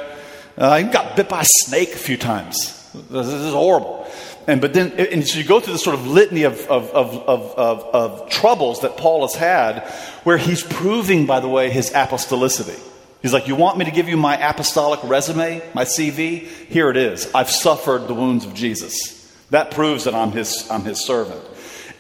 Uh, 0.58 0.70
I 0.70 0.84
got 0.84 1.16
bit 1.16 1.30
by 1.30 1.42
a 1.42 1.46
snake 1.66 1.94
a 1.94 1.98
few 1.98 2.18
times. 2.18 2.92
This 3.10 3.28
is 3.28 3.54
horrible. 3.54 4.08
And 4.48 4.62
but 4.62 4.74
then, 4.74 4.94
and 4.94 5.28
so 5.28 5.40
you 5.40 5.44
go 5.44 5.60
through 5.60 5.74
this 5.74 5.84
sort 5.84 5.96
of 5.96 6.08
litany 6.08 6.44
of, 6.44 6.60
of, 6.68 6.90
of, 6.92 7.16
of, 7.28 7.82
of 7.84 8.30
troubles 8.30 8.82
that 8.82 8.96
Paul 8.96 9.22
has 9.22 9.36
had, 9.36 9.80
where 10.24 10.38
he's 10.38 10.64
proving, 10.64 11.26
by 11.26 11.40
the 11.40 11.48
way, 11.48 11.70
his 11.72 11.92
apostolicity. 11.92 12.80
He's 13.22 13.34
like, 13.34 13.48
You 13.48 13.56
want 13.56 13.78
me 13.78 13.86
to 13.86 13.92
give 13.92 14.08
you 14.08 14.18
my 14.18 14.38
apostolic 14.38 15.00
resume, 15.04 15.62
my 15.74 15.84
CV? 15.84 16.48
Here 16.48 16.90
it 16.90 16.98
is. 16.98 17.34
I've 17.34 17.50
suffered 17.50 18.08
the 18.08 18.14
wounds 18.14 18.46
of 18.46 18.54
Jesus. 18.54 19.14
That 19.50 19.72
proves 19.72 20.04
that 20.04 20.14
I'm 20.14 20.32
his, 20.32 20.70
I'm 20.70 20.84
his 20.84 21.04
servant. 21.04 21.44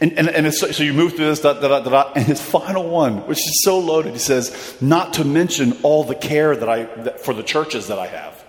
And, 0.02 0.14
and, 0.18 0.30
and 0.30 0.54
so, 0.54 0.72
so, 0.72 0.84
you 0.84 0.94
move 0.94 1.14
through 1.16 1.28
this, 1.28 1.40
da, 1.40 1.54
da, 1.54 1.80
da, 1.80 2.12
and 2.16 2.25
his 2.25 2.42
final 2.42 2.90
one, 2.90 3.25
which 3.28 3.40
is 3.40 3.64
so 3.64 3.80
loaded, 3.80 4.14
he 4.14 4.20
says, 4.20 4.75
Not 4.82 5.14
to 5.14 5.24
mention 5.24 5.74
all 5.84 6.04
the 6.04 6.16
care 6.16 6.56
that 6.56 6.68
I, 6.68 6.84
that, 7.04 7.22
for 7.22 7.34
the 7.34 7.44
churches 7.44 7.88
that 7.88 7.98
I 7.98 8.08
have. 8.08 8.44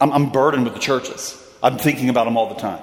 I'm, 0.00 0.10
I'm 0.12 0.30
burdened 0.30 0.64
with 0.64 0.74
the 0.74 0.80
churches. 0.80 1.40
I'm 1.62 1.78
thinking 1.78 2.08
about 2.08 2.24
them 2.24 2.36
all 2.36 2.48
the 2.48 2.60
time. 2.60 2.82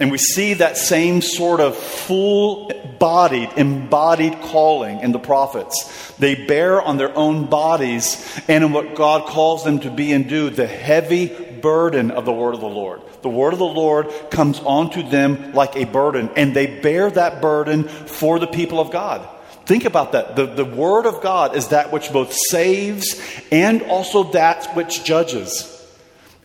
And 0.00 0.12
we 0.12 0.18
see 0.18 0.54
that 0.54 0.76
same 0.76 1.22
sort 1.22 1.60
of 1.60 1.76
full 1.76 2.70
bodied, 3.00 3.50
embodied 3.56 4.40
calling 4.42 5.00
in 5.00 5.10
the 5.10 5.18
prophets. 5.18 6.12
They 6.18 6.46
bear 6.46 6.80
on 6.80 6.98
their 6.98 7.16
own 7.16 7.46
bodies 7.46 8.40
and 8.46 8.62
in 8.62 8.72
what 8.72 8.94
God 8.94 9.26
calls 9.26 9.64
them 9.64 9.80
to 9.80 9.90
be 9.90 10.12
and 10.12 10.28
do 10.28 10.50
the 10.50 10.68
heavy 10.68 11.28
burden 11.60 12.10
of 12.10 12.24
the 12.24 12.32
word 12.32 12.54
of 12.54 12.60
the 12.60 12.66
Lord. 12.66 13.00
The 13.22 13.28
word 13.28 13.52
of 13.52 13.58
the 13.58 13.64
Lord 13.64 14.12
comes 14.30 14.60
onto 14.60 15.08
them 15.08 15.52
like 15.52 15.76
a 15.76 15.84
burden, 15.84 16.30
and 16.36 16.54
they 16.54 16.80
bear 16.80 17.10
that 17.10 17.40
burden 17.40 17.84
for 17.84 18.38
the 18.38 18.46
people 18.46 18.80
of 18.80 18.90
God. 18.90 19.26
Think 19.66 19.84
about 19.84 20.12
that. 20.12 20.34
The, 20.34 20.46
the 20.46 20.64
word 20.64 21.04
of 21.04 21.20
God 21.20 21.54
is 21.54 21.68
that 21.68 21.92
which 21.92 22.10
both 22.10 22.32
saves 22.32 23.20
and 23.52 23.82
also 23.82 24.32
that 24.32 24.74
which 24.74 25.04
judges. 25.04 25.74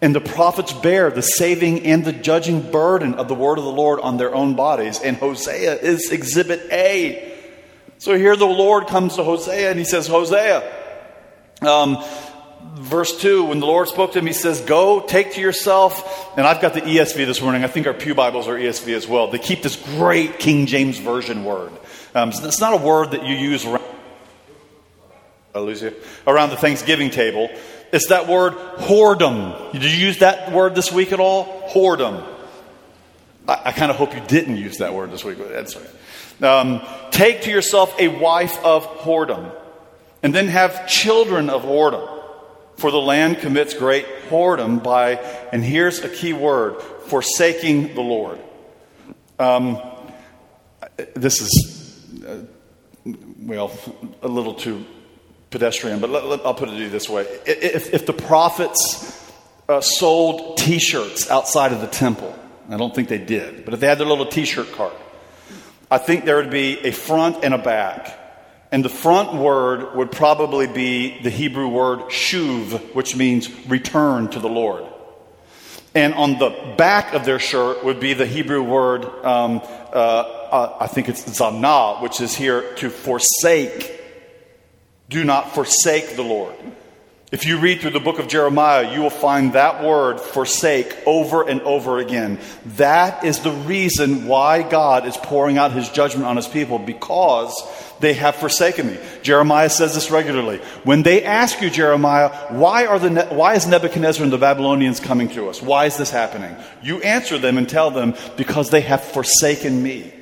And 0.01 0.13
the 0.13 0.19
prophets 0.19 0.73
bear 0.73 1.09
the 1.09 1.21
saving 1.21 1.85
and 1.85 2.03
the 2.03 2.11
judging 2.11 2.69
burden 2.69 3.13
of 3.13 3.29
the 3.29 3.33
word 3.33 3.57
of 3.57 3.63
the 3.63 3.71
Lord 3.71 4.01
on 4.01 4.17
their 4.17 4.35
own 4.35 4.57
bodies. 4.57 4.99
And 4.99 5.15
Hosea 5.15 5.75
is 5.75 6.11
exhibit 6.11 6.67
A. 6.73 7.33
So 7.99 8.17
here 8.17 8.35
the 8.35 8.45
Lord 8.45 8.87
comes 8.87 9.15
to 9.15 9.23
Hosea 9.23 9.69
and 9.69 9.79
he 9.79 9.85
says, 9.85 10.07
Hosea, 10.07 10.61
um, 11.61 12.03
verse 12.73 13.19
2, 13.21 13.45
when 13.45 13.59
the 13.59 13.65
Lord 13.65 13.87
spoke 13.87 14.13
to 14.13 14.19
him, 14.19 14.25
he 14.25 14.33
says, 14.33 14.61
Go, 14.61 15.01
take 15.01 15.33
to 15.33 15.41
yourself. 15.41 16.37
And 16.37 16.45
I've 16.45 16.61
got 16.61 16.73
the 16.73 16.81
ESV 16.81 17.25
this 17.25 17.41
morning. 17.41 17.63
I 17.63 17.67
think 17.67 17.87
our 17.87 17.93
Pew 17.93 18.15
Bibles 18.15 18.47
are 18.47 18.57
ESV 18.57 18.95
as 18.95 19.07
well. 19.07 19.29
They 19.29 19.39
keep 19.39 19.61
this 19.61 19.75
great 19.75 20.39
King 20.39 20.65
James 20.65 20.97
Version 20.97 21.43
word. 21.43 21.71
Um, 22.15 22.29
it's 22.29 22.59
not 22.59 22.73
a 22.73 22.77
word 22.77 23.11
that 23.11 23.25
you 23.25 23.35
use 23.35 23.65
around, 23.65 23.83
around 26.27 26.49
the 26.49 26.57
Thanksgiving 26.57 27.09
table. 27.09 27.49
It's 27.91 28.07
that 28.07 28.27
word 28.27 28.53
whoredom. 28.53 29.71
Did 29.71 29.83
you 29.83 29.89
use 29.89 30.19
that 30.19 30.51
word 30.51 30.73
this 30.73 30.91
week 30.91 31.11
at 31.11 31.19
all? 31.19 31.69
Whoredom. 31.69 32.27
I, 33.47 33.61
I 33.65 33.71
kind 33.71 33.91
of 33.91 33.97
hope 33.97 34.15
you 34.15 34.21
didn't 34.21 34.57
use 34.57 34.77
that 34.77 34.93
word 34.93 35.11
this 35.11 35.23
week. 35.23 35.37
That's 35.37 35.75
right. 35.75 35.89
Um, 36.41 36.81
take 37.11 37.43
to 37.43 37.51
yourself 37.51 37.95
a 37.99 38.07
wife 38.07 38.57
of 38.65 38.85
whoredom, 38.87 39.51
and 40.23 40.33
then 40.33 40.47
have 40.47 40.87
children 40.87 41.49
of 41.49 41.61
whoredom. 41.61 42.22
For 42.83 42.91
the 42.91 42.97
land 42.97 43.37
commits 43.37 43.73
great 43.73 44.05
whoredom 44.27 44.83
by, 44.83 45.11
and 45.53 45.63
here's 45.63 45.99
a 45.99 46.09
key 46.09 46.33
word, 46.33 46.81
forsaking 46.81 47.95
the 47.95 48.01
Lord. 48.01 48.39
Um, 49.39 49.81
this 51.13 51.39
is, 51.39 52.25
uh, 52.27 52.39
well, 53.39 53.71
a 54.21 54.27
little 54.27 54.53
too 54.53 54.83
pedestrian, 55.49 56.01
but 56.01 56.09
let, 56.09 56.25
let, 56.25 56.45
I'll 56.45 56.53
put 56.53 56.67
it 56.67 56.91
this 56.91 57.07
way. 57.07 57.21
If, 57.45 57.93
if 57.93 58.05
the 58.05 58.11
prophets 58.11 59.31
uh, 59.69 59.79
sold 59.79 60.57
t 60.57 60.77
shirts 60.77 61.31
outside 61.31 61.71
of 61.71 61.79
the 61.79 61.87
temple, 61.87 62.37
I 62.69 62.75
don't 62.75 62.93
think 62.93 63.07
they 63.07 63.17
did, 63.17 63.63
but 63.63 63.73
if 63.73 63.79
they 63.79 63.87
had 63.87 63.97
their 63.97 64.07
little 64.07 64.25
t 64.25 64.43
shirt 64.43 64.69
cart, 64.73 64.97
I 65.89 65.99
think 65.99 66.25
there 66.25 66.35
would 66.35 66.51
be 66.51 66.79
a 66.79 66.91
front 66.91 67.45
and 67.45 67.53
a 67.53 67.57
back. 67.57 68.19
And 68.73 68.83
the 68.83 68.89
front 68.89 69.35
word 69.35 69.95
would 69.95 70.11
probably 70.11 70.65
be 70.65 71.21
the 71.21 71.29
Hebrew 71.29 71.67
word 71.67 71.99
shuv, 72.09 72.95
which 72.95 73.15
means 73.15 73.47
return 73.67 74.29
to 74.29 74.39
the 74.39 74.49
Lord. 74.49 74.83
And 75.93 76.15
on 76.15 76.39
the 76.39 76.73
back 76.75 77.13
of 77.13 77.23
their 77.23 77.37
shirt 77.37 77.85
would 77.85 77.99
be 77.99 78.15
the 78.15 78.25
Hebrew 78.25 78.63
word, 78.63 79.05
um, 79.05 79.61
uh, 79.63 79.95
uh, 79.95 80.77
I 80.79 80.87
think 80.87 81.07
it's 81.07 81.21
zanah, 81.21 82.01
which 82.01 82.19
is 82.19 82.33
here 82.33 82.73
to 82.77 82.89
forsake 82.89 83.91
do 85.07 85.23
not 85.23 85.53
forsake 85.53 86.15
the 86.15 86.23
Lord. 86.23 86.55
If 87.33 87.47
you 87.47 87.57
read 87.57 87.81
through 87.81 87.89
the 87.89 87.99
book 87.99 88.19
of 88.19 88.27
Jeremiah, 88.27 88.93
you 88.93 89.01
will 89.01 89.09
find 89.09 89.53
that 89.53 89.83
word 89.83 90.19
forsake 90.19 90.95
over 91.07 91.41
and 91.41 91.63
over 91.63 91.97
again. 91.97 92.37
That 92.77 93.23
is 93.23 93.39
the 93.39 93.49
reason 93.49 94.27
why 94.27 94.61
God 94.61 95.07
is 95.07 95.17
pouring 95.17 95.57
out 95.57 95.71
his 95.71 95.89
judgment 95.89 96.27
on 96.27 96.35
his 96.35 96.47
people 96.47 96.77
because 96.77 97.59
they 97.99 98.13
have 98.13 98.35
forsaken 98.35 98.85
me. 98.85 98.99
Jeremiah 99.23 99.71
says 99.71 99.95
this 99.95 100.11
regularly. 100.11 100.59
When 100.83 101.01
they 101.01 101.23
ask 101.23 101.59
you, 101.59 101.71
Jeremiah, 101.71 102.29
why, 102.51 102.85
are 102.85 102.99
the, 102.99 103.25
why 103.31 103.55
is 103.55 103.65
Nebuchadnezzar 103.65 104.23
and 104.23 104.31
the 104.31 104.37
Babylonians 104.37 104.99
coming 104.99 105.29
to 105.29 105.49
us? 105.49 105.59
Why 105.59 105.85
is 105.85 105.97
this 105.97 106.11
happening? 106.11 106.55
You 106.83 107.01
answer 107.01 107.39
them 107.39 107.57
and 107.57 107.67
tell 107.67 107.89
them, 107.89 108.13
because 108.37 108.69
they 108.69 108.81
have 108.81 109.03
forsaken 109.03 109.81
me. 109.81 110.13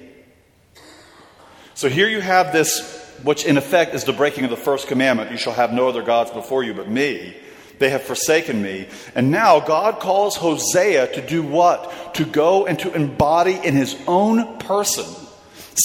So 1.74 1.89
here 1.89 2.08
you 2.08 2.22
have 2.22 2.53
this 2.53 3.00
which 3.24 3.46
in 3.46 3.58
effect 3.58 3.94
is 3.94 4.04
the 4.04 4.13
breaking 4.13 4.44
of 4.44 4.50
the 4.50 4.58
first 4.58 4.88
commandment 4.88 5.32
you 5.32 5.38
shall 5.38 5.54
have 5.54 5.74
no 5.74 5.88
other 5.88 6.01
gods 6.01 6.32
before 6.32 6.63
you 6.63 6.74
but 6.74 6.90
me. 6.90 7.36
They 7.80 7.90
have 7.90 8.04
forsaken 8.04 8.62
me. 8.62 8.88
And 9.16 9.32
now 9.32 9.60
God 9.60 10.00
calls 10.00 10.36
Hosea 10.36 11.13
to 11.16 11.28
do 11.28 11.42
what? 11.42 12.13
To 12.16 12.25
go 12.25 12.68
and 12.68 12.78
to 12.80 12.94
embody 12.94 13.56
in 13.56 13.74
his 13.74 13.96
own 14.08 14.60
person, 14.60 15.06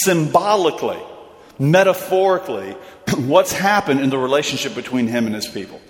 symbolically, 0.05 1.03
metaphorically, 1.59 2.73
what's 3.17 3.53
happened 3.53 4.01
in 4.01 4.11
the 4.11 4.19
relationship 4.19 4.75
between 4.75 5.07
him 5.07 5.25
and 5.25 5.35
his 5.35 5.47
people. 5.47 5.81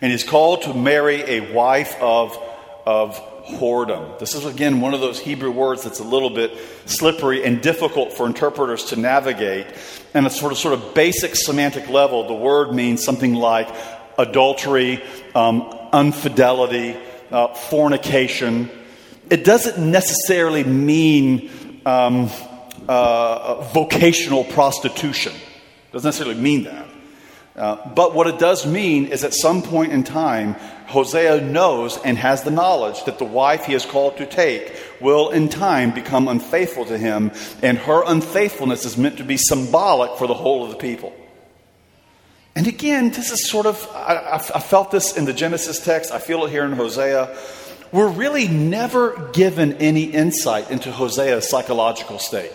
And 0.00 0.10
he's 0.10 0.24
called 0.24 0.62
to 0.62 0.74
marry 0.74 1.22
a 1.22 1.52
wife 1.52 1.94
of, 2.00 2.36
of 2.84 3.35
whoredom. 3.48 4.18
This 4.18 4.34
is, 4.34 4.44
again, 4.44 4.80
one 4.80 4.94
of 4.94 5.00
those 5.00 5.20
Hebrew 5.20 5.50
words 5.50 5.84
that's 5.84 6.00
a 6.00 6.04
little 6.04 6.30
bit 6.30 6.56
slippery 6.86 7.44
and 7.44 7.60
difficult 7.60 8.12
for 8.12 8.26
interpreters 8.26 8.84
to 8.86 8.96
navigate. 8.96 9.66
And 10.14 10.26
a 10.26 10.30
sort 10.30 10.52
of, 10.52 10.58
sort 10.58 10.74
of 10.74 10.94
basic 10.94 11.36
semantic 11.36 11.88
level, 11.88 12.26
the 12.26 12.34
word 12.34 12.72
means 12.72 13.04
something 13.04 13.34
like 13.34 13.68
adultery, 14.18 15.02
um, 15.34 15.72
infidelity, 15.92 16.96
uh, 17.30 17.54
fornication. 17.54 18.70
It 19.30 19.44
doesn't 19.44 19.78
necessarily 19.78 20.64
mean 20.64 21.80
um, 21.84 22.30
uh, 22.88 23.62
vocational 23.72 24.44
prostitution. 24.44 25.32
It 25.32 25.92
doesn't 25.92 26.08
necessarily 26.08 26.40
mean 26.40 26.64
that. 26.64 26.86
Uh, 27.56 27.88
but 27.94 28.14
what 28.14 28.26
it 28.26 28.38
does 28.38 28.66
mean 28.66 29.06
is 29.06 29.24
at 29.24 29.32
some 29.32 29.62
point 29.62 29.92
in 29.92 30.04
time, 30.04 30.56
Hosea 30.86 31.40
knows 31.40 31.98
and 31.98 32.16
has 32.16 32.42
the 32.42 32.50
knowledge 32.50 33.04
that 33.04 33.18
the 33.18 33.24
wife 33.24 33.66
he 33.66 33.74
is 33.74 33.84
called 33.84 34.16
to 34.18 34.26
take 34.26 34.72
will 35.00 35.30
in 35.30 35.48
time 35.48 35.92
become 35.92 36.28
unfaithful 36.28 36.84
to 36.86 36.96
him, 36.96 37.32
and 37.62 37.78
her 37.78 38.02
unfaithfulness 38.06 38.84
is 38.84 38.96
meant 38.96 39.18
to 39.18 39.24
be 39.24 39.36
symbolic 39.36 40.16
for 40.18 40.26
the 40.26 40.34
whole 40.34 40.64
of 40.64 40.70
the 40.70 40.76
people. 40.76 41.12
And 42.54 42.66
again, 42.66 43.10
this 43.10 43.30
is 43.32 43.48
sort 43.50 43.66
of, 43.66 43.86
I, 43.94 44.36
I 44.54 44.60
felt 44.60 44.90
this 44.90 45.16
in 45.16 45.26
the 45.26 45.34
Genesis 45.34 45.84
text, 45.84 46.10
I 46.10 46.18
feel 46.18 46.44
it 46.46 46.50
here 46.50 46.64
in 46.64 46.72
Hosea. 46.72 47.36
We're 47.92 48.08
really 48.08 48.48
never 48.48 49.30
given 49.32 49.74
any 49.74 50.04
insight 50.04 50.70
into 50.70 50.90
Hosea's 50.90 51.48
psychological 51.48 52.18
state. 52.18 52.52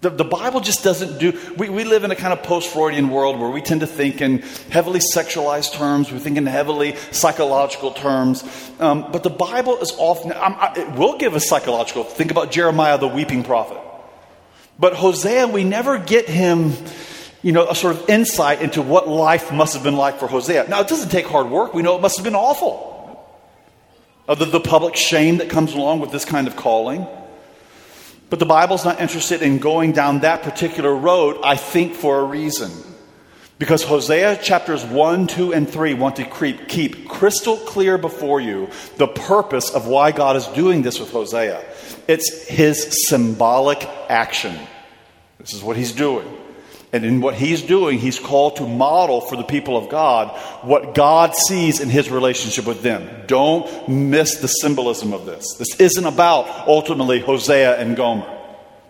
The, 0.00 0.08
the 0.08 0.24
Bible 0.24 0.60
just 0.60 0.82
doesn't 0.82 1.18
do, 1.18 1.38
we, 1.58 1.68
we 1.68 1.84
live 1.84 2.04
in 2.04 2.10
a 2.10 2.16
kind 2.16 2.32
of 2.32 2.42
post 2.42 2.72
Freudian 2.72 3.10
world 3.10 3.38
where 3.38 3.50
we 3.50 3.60
tend 3.60 3.82
to 3.82 3.86
think 3.86 4.22
in 4.22 4.38
heavily 4.70 4.98
sexualized 4.98 5.74
terms, 5.74 6.10
we 6.10 6.18
think 6.18 6.38
in 6.38 6.46
heavily 6.46 6.96
psychological 7.10 7.90
terms. 7.90 8.42
Um, 8.78 9.12
but 9.12 9.22
the 9.22 9.30
Bible 9.30 9.76
is 9.78 9.92
often, 9.98 10.32
I, 10.32 10.72
it 10.74 10.92
will 10.92 11.18
give 11.18 11.34
us 11.34 11.46
psychological. 11.46 12.04
Think 12.04 12.30
about 12.30 12.50
Jeremiah, 12.50 12.96
the 12.96 13.08
weeping 13.08 13.44
prophet. 13.44 13.76
But 14.78 14.94
Hosea, 14.94 15.48
we 15.48 15.64
never 15.64 15.98
get 15.98 16.26
him, 16.26 16.72
you 17.42 17.52
know, 17.52 17.68
a 17.68 17.74
sort 17.74 17.94
of 17.94 18.08
insight 18.08 18.62
into 18.62 18.80
what 18.80 19.06
life 19.06 19.52
must 19.52 19.74
have 19.74 19.82
been 19.82 19.96
like 19.96 20.18
for 20.18 20.26
Hosea. 20.26 20.66
Now, 20.66 20.80
it 20.80 20.88
doesn't 20.88 21.10
take 21.10 21.26
hard 21.26 21.50
work. 21.50 21.74
We 21.74 21.82
know 21.82 21.96
it 21.96 22.00
must 22.00 22.16
have 22.16 22.24
been 22.24 22.34
awful. 22.34 22.88
Uh, 24.26 24.34
the, 24.34 24.46
the 24.46 24.60
public 24.60 24.96
shame 24.96 25.38
that 25.38 25.50
comes 25.50 25.74
along 25.74 26.00
with 26.00 26.10
this 26.10 26.24
kind 26.24 26.46
of 26.46 26.56
calling. 26.56 27.06
But 28.30 28.38
the 28.38 28.46
Bible's 28.46 28.84
not 28.84 29.00
interested 29.00 29.42
in 29.42 29.58
going 29.58 29.92
down 29.92 30.20
that 30.20 30.42
particular 30.42 30.94
road, 30.94 31.40
I 31.42 31.56
think, 31.56 31.94
for 31.94 32.20
a 32.20 32.24
reason. 32.24 32.70
Because 33.58 33.82
Hosea 33.82 34.38
chapters 34.38 34.84
1, 34.84 35.26
2, 35.26 35.52
and 35.52 35.68
3 35.68 35.94
want 35.94 36.16
to 36.16 36.24
keep, 36.24 36.66
keep 36.68 37.08
crystal 37.08 37.58
clear 37.58 37.98
before 37.98 38.40
you 38.40 38.70
the 38.96 39.08
purpose 39.08 39.68
of 39.68 39.86
why 39.86 40.12
God 40.12 40.36
is 40.36 40.46
doing 40.46 40.80
this 40.80 40.98
with 40.98 41.10
Hosea. 41.10 41.62
It's 42.08 42.48
his 42.48 43.06
symbolic 43.08 43.84
action. 44.08 44.56
This 45.38 45.52
is 45.52 45.62
what 45.62 45.76
he's 45.76 45.92
doing. 45.92 46.26
And 46.92 47.04
in 47.04 47.20
what 47.20 47.34
he's 47.34 47.62
doing, 47.62 48.00
he's 48.00 48.18
called 48.18 48.56
to 48.56 48.66
model 48.66 49.20
for 49.20 49.36
the 49.36 49.44
people 49.44 49.76
of 49.76 49.88
God 49.88 50.36
what 50.62 50.94
God 50.94 51.36
sees 51.36 51.80
in 51.80 51.88
his 51.88 52.10
relationship 52.10 52.66
with 52.66 52.82
them. 52.82 53.08
Don't 53.26 53.88
miss 53.88 54.38
the 54.38 54.48
symbolism 54.48 55.12
of 55.12 55.24
this. 55.24 55.54
This 55.54 55.78
isn't 55.78 56.04
about 56.04 56.66
ultimately 56.66 57.20
Hosea 57.20 57.78
and 57.78 57.96
Gomer. 57.96 58.38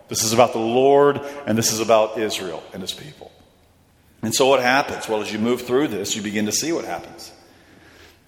This 0.07 0.23
is 0.23 0.33
about 0.33 0.53
the 0.53 0.59
Lord, 0.59 1.21
and 1.45 1.57
this 1.57 1.71
is 1.71 1.79
about 1.79 2.17
Israel 2.17 2.63
and 2.73 2.81
his 2.81 2.91
people. 2.91 3.31
And 4.23 4.35
so, 4.35 4.47
what 4.47 4.61
happens? 4.61 5.07
Well, 5.07 5.21
as 5.21 5.31
you 5.31 5.39
move 5.39 5.61
through 5.61 5.87
this, 5.87 6.15
you 6.15 6.21
begin 6.21 6.47
to 6.47 6.51
see 6.51 6.71
what 6.71 6.85
happens. 6.85 7.31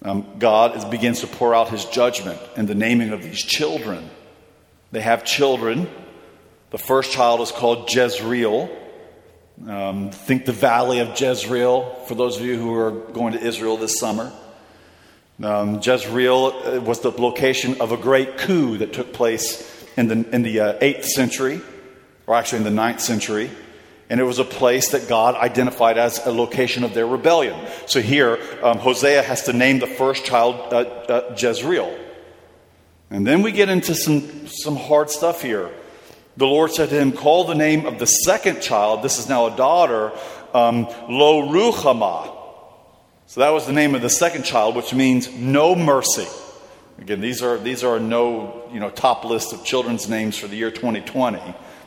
Um, 0.02 0.26
God 0.38 0.76
is, 0.76 0.84
begins 0.84 1.20
to 1.20 1.26
pour 1.26 1.54
out 1.54 1.68
his 1.68 1.84
judgment 1.86 2.40
in 2.56 2.66
the 2.66 2.74
naming 2.74 3.10
of 3.10 3.22
these 3.22 3.38
children. 3.42 4.08
They 4.92 5.00
have 5.00 5.24
children. 5.24 5.90
The 6.70 6.78
first 6.78 7.12
child 7.12 7.40
is 7.40 7.50
called 7.50 7.92
Jezreel. 7.92 8.68
Um, 9.62 10.10
think 10.10 10.46
the 10.46 10.52
Valley 10.52 10.98
of 10.98 11.18
Jezreel, 11.18 11.94
for 12.06 12.16
those 12.16 12.36
of 12.38 12.44
you 12.44 12.58
who 12.58 12.74
are 12.74 12.90
going 12.90 13.34
to 13.34 13.40
Israel 13.40 13.76
this 13.76 13.98
summer. 14.00 14.32
Um, 15.42 15.80
Jezreel 15.80 16.46
uh, 16.46 16.80
was 16.80 17.00
the 17.00 17.10
location 17.10 17.80
of 17.80 17.92
a 17.92 17.96
great 17.96 18.36
coup 18.36 18.78
that 18.78 18.92
took 18.92 19.12
place 19.12 19.72
in 19.96 20.08
the, 20.08 20.34
in 20.34 20.42
the 20.42 20.60
uh, 20.60 20.78
8th 20.80 21.04
century, 21.04 21.60
or 22.26 22.34
actually 22.34 22.58
in 22.58 22.64
the 22.64 22.82
9th 22.82 23.00
century. 23.00 23.48
And 24.10 24.20
it 24.20 24.24
was 24.24 24.40
a 24.40 24.44
place 24.44 24.90
that 24.90 25.08
God 25.08 25.36
identified 25.36 25.98
as 25.98 26.26
a 26.26 26.32
location 26.32 26.82
of 26.82 26.92
their 26.92 27.06
rebellion. 27.06 27.58
So 27.86 28.00
here, 28.00 28.40
um, 28.60 28.78
Hosea 28.78 29.22
has 29.22 29.44
to 29.44 29.52
name 29.52 29.78
the 29.78 29.86
first 29.86 30.24
child 30.24 30.72
uh, 30.72 30.78
uh, 30.78 31.34
Jezreel. 31.38 31.96
And 33.08 33.24
then 33.24 33.42
we 33.42 33.52
get 33.52 33.68
into 33.68 33.94
some, 33.94 34.48
some 34.48 34.76
hard 34.76 35.10
stuff 35.10 35.42
here. 35.42 35.70
The 36.36 36.46
Lord 36.46 36.72
said 36.72 36.88
to 36.88 36.96
him, 36.96 37.12
Call 37.12 37.44
the 37.44 37.54
name 37.54 37.86
of 37.86 37.98
the 37.98 38.06
second 38.06 38.60
child, 38.60 39.02
this 39.02 39.18
is 39.18 39.28
now 39.28 39.46
a 39.46 39.56
daughter, 39.56 40.12
um, 40.52 40.86
Lo 41.08 41.48
Ruhamah. 41.48 42.34
So 43.26 43.40
that 43.40 43.50
was 43.50 43.66
the 43.66 43.72
name 43.72 43.94
of 43.94 44.02
the 44.02 44.10
second 44.10 44.44
child, 44.44 44.76
which 44.76 44.92
means 44.92 45.32
no 45.32 45.74
mercy. 45.74 46.26
Again, 46.98 47.20
these 47.20 47.42
are, 47.42 47.58
these 47.58 47.82
are 47.82 47.98
no 47.98 48.68
you 48.72 48.80
know, 48.80 48.90
top 48.90 49.24
list 49.24 49.52
of 49.52 49.64
children's 49.64 50.08
names 50.08 50.36
for 50.36 50.46
the 50.46 50.56
year 50.56 50.70
2020. 50.70 51.40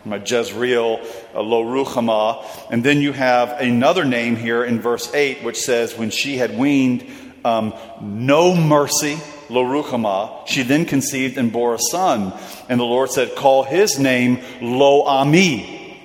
My 0.05 0.17
Jezreel, 0.17 1.05
uh, 1.35 1.41
Lo 1.41 1.63
Ruhamah. 1.63 2.45
And 2.71 2.83
then 2.83 3.01
you 3.01 3.11
have 3.11 3.59
another 3.59 4.05
name 4.05 4.35
here 4.35 4.63
in 4.63 4.79
verse 4.79 5.13
8, 5.13 5.43
which 5.43 5.57
says, 5.57 5.97
When 5.97 6.09
she 6.09 6.37
had 6.37 6.57
weaned, 6.57 7.09
um, 7.43 7.73
no 8.01 8.55
mercy. 8.55 9.17
Loruhamah. 9.49 10.47
She 10.47 10.63
then 10.63 10.85
conceived 10.85 11.37
and 11.37 11.51
bore 11.51 11.75
a 11.75 11.79
son. 11.79 12.33
And 12.69 12.79
the 12.79 12.85
Lord 12.85 13.11
said, 13.11 13.35
Call 13.35 13.63
his 13.63 13.99
name 13.99 14.39
Lo 14.61 15.03
Ami, 15.03 15.99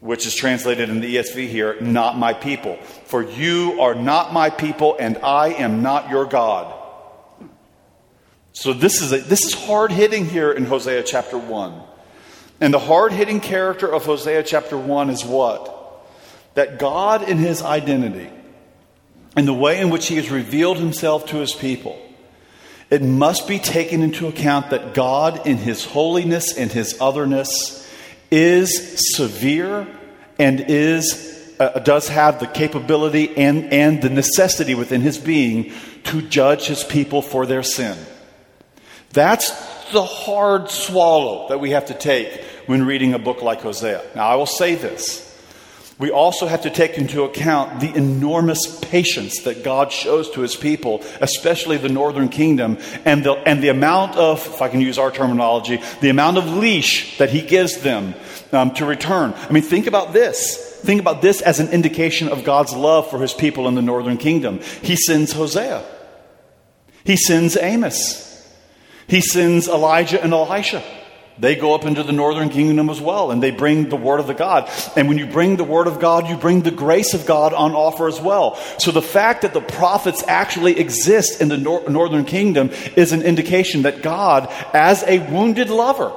which 0.00 0.26
is 0.26 0.34
translated 0.34 0.90
in 0.90 1.00
the 1.00 1.16
ESV 1.16 1.48
here, 1.48 1.80
not 1.80 2.18
my 2.18 2.32
people. 2.32 2.76
For 3.06 3.22
you 3.22 3.80
are 3.80 3.94
not 3.94 4.32
my 4.32 4.50
people, 4.50 4.96
and 4.98 5.18
I 5.18 5.48
am 5.48 5.82
not 5.82 6.10
your 6.10 6.26
God. 6.26 6.80
So 8.52 8.72
this 8.72 9.02
is, 9.02 9.12
a, 9.12 9.18
this 9.18 9.44
is 9.44 9.52
hard 9.52 9.90
hitting 9.90 10.26
here 10.26 10.52
in 10.52 10.64
Hosea 10.64 11.02
chapter 11.02 11.36
1. 11.36 11.82
And 12.60 12.72
the 12.72 12.78
hard 12.78 13.12
hitting 13.12 13.40
character 13.40 13.92
of 13.92 14.04
Hosea 14.04 14.44
chapter 14.44 14.78
1 14.78 15.10
is 15.10 15.24
what? 15.24 16.06
That 16.54 16.78
God 16.78 17.28
in 17.28 17.38
his 17.38 17.62
identity, 17.62 18.30
and 19.36 19.46
the 19.46 19.52
way 19.52 19.80
in 19.80 19.90
which 19.90 20.06
he 20.06 20.16
has 20.16 20.30
revealed 20.30 20.78
himself 20.78 21.26
to 21.26 21.38
his 21.38 21.52
people, 21.52 22.00
it 22.94 23.02
must 23.02 23.48
be 23.48 23.58
taken 23.58 24.02
into 24.02 24.28
account 24.28 24.70
that 24.70 24.94
God, 24.94 25.46
in 25.46 25.56
His 25.56 25.84
holiness 25.84 26.56
and 26.56 26.70
His 26.70 26.96
otherness, 27.00 27.84
is 28.30 29.16
severe 29.16 29.86
and 30.38 30.60
is 30.68 31.34
uh, 31.58 31.78
does 31.80 32.08
have 32.08 32.40
the 32.40 32.46
capability 32.46 33.36
and, 33.36 33.72
and 33.72 34.02
the 34.02 34.10
necessity 34.10 34.74
within 34.74 35.00
his 35.00 35.18
being 35.18 35.72
to 36.04 36.22
judge 36.22 36.66
his 36.66 36.82
people 36.82 37.22
for 37.22 37.46
their 37.46 37.62
sin. 37.62 37.96
That's 39.10 39.50
the 39.92 40.02
hard 40.02 40.70
swallow 40.70 41.48
that 41.48 41.60
we 41.60 41.70
have 41.70 41.86
to 41.86 41.94
take 41.94 42.42
when 42.66 42.84
reading 42.84 43.14
a 43.14 43.18
book 43.18 43.42
like 43.42 43.60
Hosea. 43.60 44.02
Now, 44.16 44.26
I 44.26 44.34
will 44.34 44.46
say 44.46 44.74
this 44.74 45.33
we 45.98 46.10
also 46.10 46.46
have 46.46 46.62
to 46.62 46.70
take 46.70 46.98
into 46.98 47.22
account 47.22 47.80
the 47.80 47.94
enormous 47.94 48.80
patience 48.80 49.42
that 49.42 49.62
God 49.62 49.92
shows 49.92 50.28
to 50.32 50.40
his 50.40 50.56
people, 50.56 51.04
especially 51.20 51.76
the 51.76 51.88
northern 51.88 52.28
kingdom, 52.28 52.78
and 53.04 53.22
the, 53.24 53.34
and 53.46 53.62
the 53.62 53.68
amount 53.68 54.16
of, 54.16 54.44
if 54.44 54.60
I 54.60 54.68
can 54.68 54.80
use 54.80 54.98
our 54.98 55.12
terminology, 55.12 55.80
the 56.00 56.08
amount 56.08 56.38
of 56.38 56.50
leash 56.56 57.16
that 57.18 57.30
he 57.30 57.42
gives 57.42 57.78
them 57.78 58.14
um, 58.52 58.72
to 58.74 58.84
return. 58.84 59.34
I 59.34 59.52
mean, 59.52 59.62
think 59.62 59.86
about 59.86 60.12
this. 60.12 60.80
Think 60.82 61.00
about 61.00 61.22
this 61.22 61.40
as 61.40 61.60
an 61.60 61.68
indication 61.68 62.28
of 62.28 62.44
God's 62.44 62.72
love 62.72 63.08
for 63.08 63.20
his 63.20 63.32
people 63.32 63.68
in 63.68 63.74
the 63.74 63.82
northern 63.82 64.16
kingdom. 64.16 64.60
He 64.82 64.96
sends 64.96 65.32
Hosea, 65.32 65.84
he 67.04 67.16
sends 67.16 67.56
Amos, 67.56 68.52
he 69.06 69.20
sends 69.20 69.68
Elijah 69.68 70.22
and 70.22 70.32
Elisha. 70.32 70.82
They 71.38 71.56
go 71.56 71.74
up 71.74 71.84
into 71.84 72.04
the 72.04 72.12
northern 72.12 72.48
kingdom 72.48 72.88
as 72.88 73.00
well, 73.00 73.32
and 73.32 73.42
they 73.42 73.50
bring 73.50 73.88
the 73.88 73.96
word 73.96 74.20
of 74.20 74.28
the 74.28 74.34
God. 74.34 74.70
And 74.94 75.08
when 75.08 75.18
you 75.18 75.26
bring 75.26 75.56
the 75.56 75.64
word 75.64 75.88
of 75.88 75.98
God, 75.98 76.28
you 76.28 76.36
bring 76.36 76.62
the 76.62 76.70
grace 76.70 77.12
of 77.12 77.26
God 77.26 77.52
on 77.52 77.74
offer 77.74 78.06
as 78.06 78.20
well. 78.20 78.54
So 78.78 78.92
the 78.92 79.02
fact 79.02 79.42
that 79.42 79.52
the 79.52 79.60
prophets 79.60 80.22
actually 80.28 80.78
exist 80.78 81.40
in 81.40 81.48
the 81.48 81.56
nor- 81.56 81.88
northern 81.90 82.24
kingdom 82.24 82.70
is 82.96 83.12
an 83.12 83.22
indication 83.22 83.82
that 83.82 84.00
God, 84.00 84.48
as 84.72 85.02
a 85.04 85.18
wounded 85.30 85.70
lover, 85.70 86.12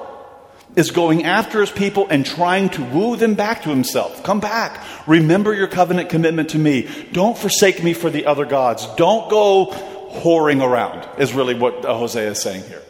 is 0.75 0.91
going 0.91 1.25
after 1.25 1.61
his 1.61 1.71
people 1.71 2.05
and 2.11 2.23
trying 2.23 2.69
to 2.69 2.83
woo 2.83 3.15
them 3.15 3.33
back 3.33 3.63
to 3.63 3.69
himself. 3.69 4.23
Come 4.23 4.39
back. 4.39 4.85
Remember 5.07 5.51
your 5.51 5.67
covenant 5.67 6.09
commitment 6.09 6.49
to 6.49 6.59
me. 6.59 6.87
Don't 7.11 7.35
forsake 7.35 7.83
me 7.83 7.93
for 7.93 8.11
the 8.11 8.27
other 8.27 8.45
gods. 8.45 8.85
Don't 8.95 9.27
go 9.31 9.71
whoring 10.21 10.63
around, 10.63 11.07
is 11.19 11.33
really 11.33 11.55
what 11.55 11.83
Hosea 11.83 12.29
is 12.29 12.39
saying 12.39 12.63
here. 12.65 12.83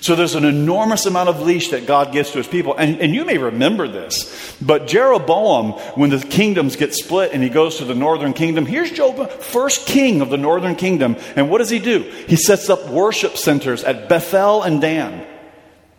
So 0.00 0.14
there's 0.14 0.34
an 0.34 0.44
enormous 0.44 1.06
amount 1.06 1.28
of 1.28 1.40
leash 1.40 1.70
that 1.70 1.86
God 1.86 2.12
gives 2.12 2.30
to 2.32 2.38
his 2.38 2.46
people. 2.46 2.74
And, 2.76 3.00
and 3.00 3.14
you 3.14 3.24
may 3.24 3.38
remember 3.38 3.88
this, 3.88 4.56
but 4.60 4.86
Jeroboam, 4.86 5.72
when 5.94 6.10
the 6.10 6.18
kingdoms 6.18 6.76
get 6.76 6.94
split 6.94 7.32
and 7.32 7.42
he 7.42 7.48
goes 7.48 7.78
to 7.78 7.84
the 7.84 7.94
northern 7.94 8.32
kingdom, 8.32 8.66
here's 8.66 8.90
Job, 8.90 9.30
first 9.30 9.86
king 9.86 10.20
of 10.20 10.30
the 10.30 10.36
northern 10.36 10.76
kingdom. 10.76 11.16
And 11.34 11.50
what 11.50 11.58
does 11.58 11.70
he 11.70 11.78
do? 11.78 12.02
He 12.28 12.36
sets 12.36 12.68
up 12.68 12.88
worship 12.88 13.36
centers 13.36 13.84
at 13.84 14.08
Bethel 14.08 14.62
and 14.62 14.80
Dan. 14.80 15.26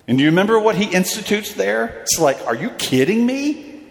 And 0.08 0.18
do 0.18 0.24
you 0.24 0.30
remember 0.30 0.58
what 0.60 0.76
he 0.76 0.86
institutes 0.86 1.54
there? 1.54 2.00
It's 2.02 2.20
like, 2.20 2.46
are 2.48 2.56
you 2.56 2.70
kidding 2.72 3.26
me? 3.26 3.84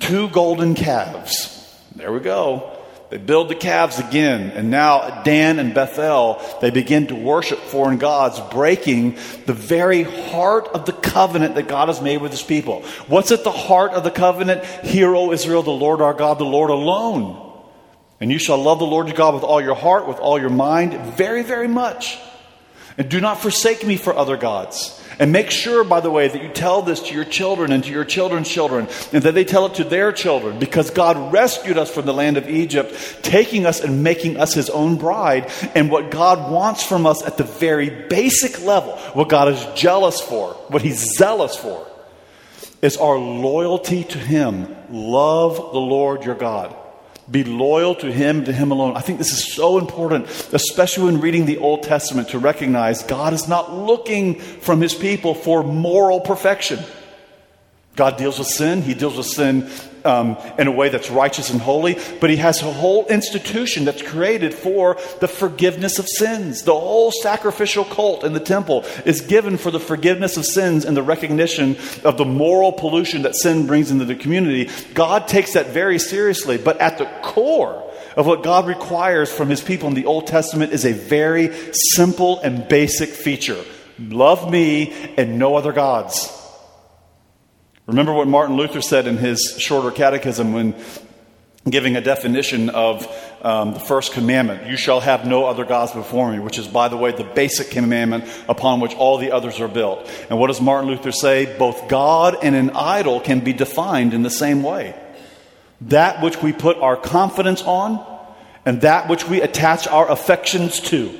Two 0.00 0.28
golden 0.28 0.74
calves. 0.74 1.50
There 1.96 2.12
we 2.12 2.20
go. 2.20 2.73
They 3.14 3.20
build 3.20 3.48
the 3.48 3.54
calves 3.54 4.00
again, 4.00 4.50
and 4.56 4.72
now 4.72 5.22
Dan 5.22 5.60
and 5.60 5.72
Bethel, 5.72 6.42
they 6.60 6.70
begin 6.70 7.06
to 7.06 7.14
worship 7.14 7.60
foreign 7.60 7.96
gods, 7.96 8.40
breaking 8.52 9.18
the 9.46 9.52
very 9.52 10.02
heart 10.02 10.66
of 10.74 10.84
the 10.84 10.94
covenant 10.94 11.54
that 11.54 11.68
God 11.68 11.86
has 11.86 12.02
made 12.02 12.20
with 12.20 12.32
his 12.32 12.42
people. 12.42 12.82
What's 13.06 13.30
at 13.30 13.44
the 13.44 13.52
heart 13.52 13.92
of 13.92 14.02
the 14.02 14.10
covenant? 14.10 14.64
Hear, 14.64 15.14
O 15.14 15.30
Israel, 15.30 15.62
the 15.62 15.70
Lord 15.70 16.00
our 16.00 16.12
God, 16.12 16.40
the 16.40 16.44
Lord 16.44 16.70
alone 16.70 17.40
And 18.18 18.32
you 18.32 18.40
shall 18.40 18.58
love 18.58 18.80
the 18.80 18.84
Lord 18.84 19.06
your 19.06 19.16
God 19.16 19.34
with 19.34 19.44
all 19.44 19.62
your 19.62 19.76
heart, 19.76 20.08
with 20.08 20.18
all 20.18 20.40
your 20.40 20.50
mind, 20.50 21.00
very, 21.14 21.44
very 21.44 21.68
much. 21.68 22.18
And 22.96 23.08
do 23.08 23.20
not 23.20 23.40
forsake 23.40 23.84
me 23.84 23.96
for 23.96 24.16
other 24.16 24.36
gods. 24.36 25.00
And 25.18 25.32
make 25.32 25.50
sure, 25.50 25.84
by 25.84 26.00
the 26.00 26.10
way, 26.10 26.26
that 26.26 26.42
you 26.42 26.48
tell 26.48 26.82
this 26.82 27.00
to 27.08 27.14
your 27.14 27.24
children 27.24 27.70
and 27.70 27.84
to 27.84 27.90
your 27.90 28.04
children's 28.04 28.48
children, 28.48 28.88
and 29.12 29.22
that 29.22 29.34
they 29.34 29.44
tell 29.44 29.66
it 29.66 29.74
to 29.74 29.84
their 29.84 30.12
children, 30.12 30.58
because 30.58 30.90
God 30.90 31.32
rescued 31.32 31.78
us 31.78 31.90
from 31.90 32.06
the 32.06 32.12
land 32.12 32.36
of 32.36 32.48
Egypt, 32.48 33.20
taking 33.22 33.64
us 33.64 33.80
and 33.80 34.02
making 34.02 34.36
us 34.38 34.54
his 34.54 34.70
own 34.70 34.96
bride. 34.96 35.50
And 35.74 35.90
what 35.90 36.10
God 36.10 36.50
wants 36.50 36.84
from 36.84 37.06
us 37.06 37.24
at 37.24 37.36
the 37.36 37.44
very 37.44 37.90
basic 37.90 38.60
level, 38.62 38.96
what 39.12 39.28
God 39.28 39.48
is 39.48 39.64
jealous 39.74 40.20
for, 40.20 40.54
what 40.68 40.82
he's 40.82 41.16
zealous 41.16 41.56
for, 41.56 41.86
is 42.82 42.96
our 42.96 43.18
loyalty 43.18 44.04
to 44.04 44.18
him. 44.18 44.76
Love 44.90 45.56
the 45.56 45.80
Lord 45.80 46.24
your 46.24 46.34
God. 46.34 46.76
Be 47.30 47.44
loyal 47.44 47.94
to 47.96 48.12
Him, 48.12 48.44
to 48.44 48.52
Him 48.52 48.70
alone. 48.70 48.96
I 48.96 49.00
think 49.00 49.18
this 49.18 49.32
is 49.32 49.54
so 49.54 49.78
important, 49.78 50.26
especially 50.52 51.04
when 51.04 51.20
reading 51.20 51.46
the 51.46 51.58
Old 51.58 51.82
Testament, 51.82 52.28
to 52.30 52.38
recognize 52.38 53.02
God 53.02 53.32
is 53.32 53.48
not 53.48 53.72
looking 53.72 54.38
from 54.40 54.80
His 54.80 54.94
people 54.94 55.34
for 55.34 55.62
moral 55.62 56.20
perfection. 56.20 56.80
God 57.96 58.16
deals 58.18 58.38
with 58.38 58.48
sin. 58.48 58.82
He 58.82 58.94
deals 58.94 59.16
with 59.16 59.26
sin 59.26 59.70
um, 60.04 60.36
in 60.58 60.66
a 60.66 60.72
way 60.72 60.88
that's 60.88 61.10
righteous 61.10 61.50
and 61.50 61.60
holy, 61.60 61.98
but 62.20 62.30
He 62.30 62.36
has 62.36 62.62
a 62.62 62.72
whole 62.72 63.06
institution 63.06 63.84
that's 63.84 64.02
created 64.02 64.54
for 64.54 64.96
the 65.20 65.28
forgiveness 65.28 65.98
of 65.98 66.06
sins. 66.08 66.62
The 66.62 66.72
whole 66.72 67.10
sacrificial 67.10 67.84
cult 67.84 68.24
in 68.24 68.32
the 68.32 68.40
temple 68.40 68.84
is 69.04 69.20
given 69.20 69.56
for 69.56 69.70
the 69.70 69.80
forgiveness 69.80 70.36
of 70.36 70.44
sins 70.44 70.84
and 70.84 70.96
the 70.96 71.02
recognition 71.02 71.76
of 72.04 72.18
the 72.18 72.24
moral 72.24 72.72
pollution 72.72 73.22
that 73.22 73.36
sin 73.36 73.66
brings 73.66 73.90
into 73.90 74.04
the 74.04 74.14
community. 74.14 74.70
God 74.94 75.28
takes 75.28 75.54
that 75.54 75.68
very 75.68 75.98
seriously, 75.98 76.58
but 76.58 76.80
at 76.80 76.98
the 76.98 77.06
core, 77.22 77.80
of 78.16 78.26
what 78.26 78.44
God 78.44 78.68
requires 78.68 79.32
from 79.32 79.48
his 79.48 79.60
people 79.60 79.88
in 79.88 79.94
the 79.94 80.06
Old 80.06 80.28
Testament 80.28 80.72
is 80.72 80.84
a 80.84 80.92
very 80.92 81.50
simple 81.72 82.38
and 82.40 82.68
basic 82.68 83.08
feature 83.08 83.60
love 83.98 84.50
me 84.50 84.92
and 85.16 85.38
no 85.38 85.56
other 85.56 85.72
gods. 85.72 86.43
Remember 87.86 88.14
what 88.14 88.26
Martin 88.26 88.56
Luther 88.56 88.80
said 88.80 89.06
in 89.06 89.18
his 89.18 89.56
shorter 89.58 89.90
catechism 89.90 90.54
when 90.54 90.74
giving 91.68 91.96
a 91.96 92.00
definition 92.00 92.70
of 92.70 93.06
um, 93.42 93.74
the 93.74 93.80
first 93.80 94.12
commandment 94.12 94.66
you 94.66 94.76
shall 94.76 95.00
have 95.00 95.26
no 95.26 95.44
other 95.44 95.66
gods 95.66 95.92
before 95.92 96.32
me, 96.32 96.38
which 96.38 96.58
is, 96.58 96.66
by 96.66 96.88
the 96.88 96.96
way, 96.96 97.12
the 97.12 97.24
basic 97.24 97.70
commandment 97.70 98.24
upon 98.48 98.80
which 98.80 98.94
all 98.94 99.18
the 99.18 99.32
others 99.32 99.60
are 99.60 99.68
built. 99.68 100.10
And 100.30 100.38
what 100.38 100.46
does 100.46 100.62
Martin 100.62 100.88
Luther 100.88 101.12
say? 101.12 101.56
Both 101.58 101.88
God 101.88 102.38
and 102.42 102.54
an 102.54 102.70
idol 102.70 103.20
can 103.20 103.40
be 103.40 103.52
defined 103.52 104.14
in 104.14 104.22
the 104.22 104.30
same 104.30 104.62
way. 104.62 104.94
That 105.82 106.22
which 106.22 106.42
we 106.42 106.54
put 106.54 106.78
our 106.78 106.96
confidence 106.96 107.62
on 107.62 108.04
and 108.64 108.80
that 108.80 109.10
which 109.10 109.28
we 109.28 109.42
attach 109.42 109.86
our 109.86 110.10
affections 110.10 110.80
to. 110.80 111.14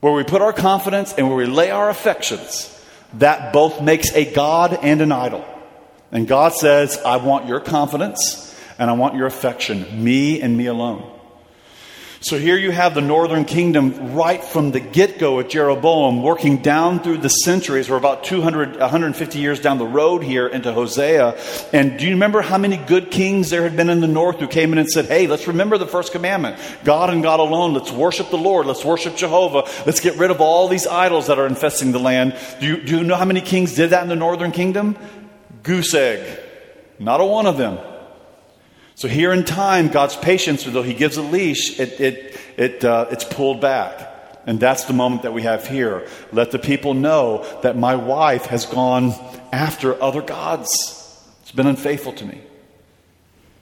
Where 0.00 0.14
we 0.14 0.24
put 0.24 0.40
our 0.40 0.54
confidence 0.54 1.12
and 1.12 1.28
where 1.28 1.36
we 1.36 1.44
lay 1.44 1.70
our 1.70 1.90
affections, 1.90 2.74
that 3.14 3.52
both 3.52 3.82
makes 3.82 4.14
a 4.14 4.32
God 4.32 4.78
and 4.80 5.02
an 5.02 5.12
idol. 5.12 5.44
And 6.10 6.26
God 6.26 6.52
says, 6.54 6.98
I 7.04 7.16
want 7.16 7.46
your 7.46 7.60
confidence 7.60 8.44
and 8.78 8.88
I 8.90 8.94
want 8.94 9.14
your 9.14 9.26
affection, 9.26 10.02
me 10.02 10.40
and 10.40 10.56
me 10.56 10.66
alone. 10.66 11.14
So 12.20 12.36
here 12.36 12.56
you 12.56 12.72
have 12.72 12.94
the 12.94 13.00
northern 13.00 13.44
kingdom 13.44 14.14
right 14.14 14.42
from 14.42 14.72
the 14.72 14.80
get 14.80 15.20
go 15.20 15.38
at 15.38 15.50
Jeroboam, 15.50 16.20
working 16.20 16.56
down 16.56 16.98
through 16.98 17.18
the 17.18 17.28
centuries. 17.28 17.88
We're 17.88 17.96
about 17.96 18.24
200, 18.24 18.80
150 18.80 19.38
years 19.38 19.60
down 19.60 19.78
the 19.78 19.86
road 19.86 20.24
here 20.24 20.48
into 20.48 20.72
Hosea. 20.72 21.38
And 21.72 21.96
do 21.96 22.06
you 22.06 22.10
remember 22.10 22.42
how 22.42 22.58
many 22.58 22.76
good 22.76 23.12
kings 23.12 23.50
there 23.50 23.62
had 23.62 23.76
been 23.76 23.88
in 23.88 24.00
the 24.00 24.08
north 24.08 24.40
who 24.40 24.48
came 24.48 24.72
in 24.72 24.78
and 24.78 24.88
said, 24.88 25.06
Hey, 25.06 25.28
let's 25.28 25.46
remember 25.46 25.78
the 25.78 25.86
first 25.86 26.10
commandment 26.10 26.58
God 26.82 27.10
and 27.10 27.22
God 27.22 27.38
alone. 27.38 27.72
Let's 27.72 27.92
worship 27.92 28.30
the 28.30 28.36
Lord. 28.36 28.66
Let's 28.66 28.84
worship 28.84 29.14
Jehovah. 29.14 29.70
Let's 29.86 30.00
get 30.00 30.16
rid 30.16 30.32
of 30.32 30.40
all 30.40 30.66
these 30.66 30.88
idols 30.88 31.28
that 31.28 31.38
are 31.38 31.46
infesting 31.46 31.92
the 31.92 32.00
land. 32.00 32.36
Do 32.58 32.66
you, 32.66 32.82
do 32.82 32.98
you 32.98 33.04
know 33.04 33.14
how 33.14 33.26
many 33.26 33.40
kings 33.40 33.74
did 33.74 33.90
that 33.90 34.02
in 34.02 34.08
the 34.08 34.16
northern 34.16 34.50
kingdom? 34.50 34.96
Goose 35.62 35.94
egg. 35.94 36.40
Not 36.98 37.20
a 37.20 37.24
one 37.24 37.46
of 37.46 37.56
them. 37.56 37.78
So 38.94 39.06
here 39.06 39.32
in 39.32 39.44
time, 39.44 39.88
God's 39.88 40.16
patience, 40.16 40.64
though 40.64 40.82
He 40.82 40.94
gives 40.94 41.16
a 41.16 41.22
leash, 41.22 41.78
it, 41.78 42.00
it, 42.00 42.40
it, 42.56 42.84
uh, 42.84 43.06
it's 43.10 43.24
pulled 43.24 43.60
back. 43.60 44.08
And 44.46 44.58
that's 44.58 44.84
the 44.84 44.92
moment 44.92 45.22
that 45.22 45.32
we 45.32 45.42
have 45.42 45.68
here. 45.68 46.08
Let 46.32 46.50
the 46.50 46.58
people 46.58 46.94
know 46.94 47.46
that 47.62 47.76
my 47.76 47.94
wife 47.94 48.46
has 48.46 48.66
gone 48.66 49.12
after 49.52 50.02
other 50.02 50.22
gods. 50.22 50.68
It's 51.42 51.52
been 51.52 51.66
unfaithful 51.66 52.12
to 52.14 52.24
me. 52.24 52.40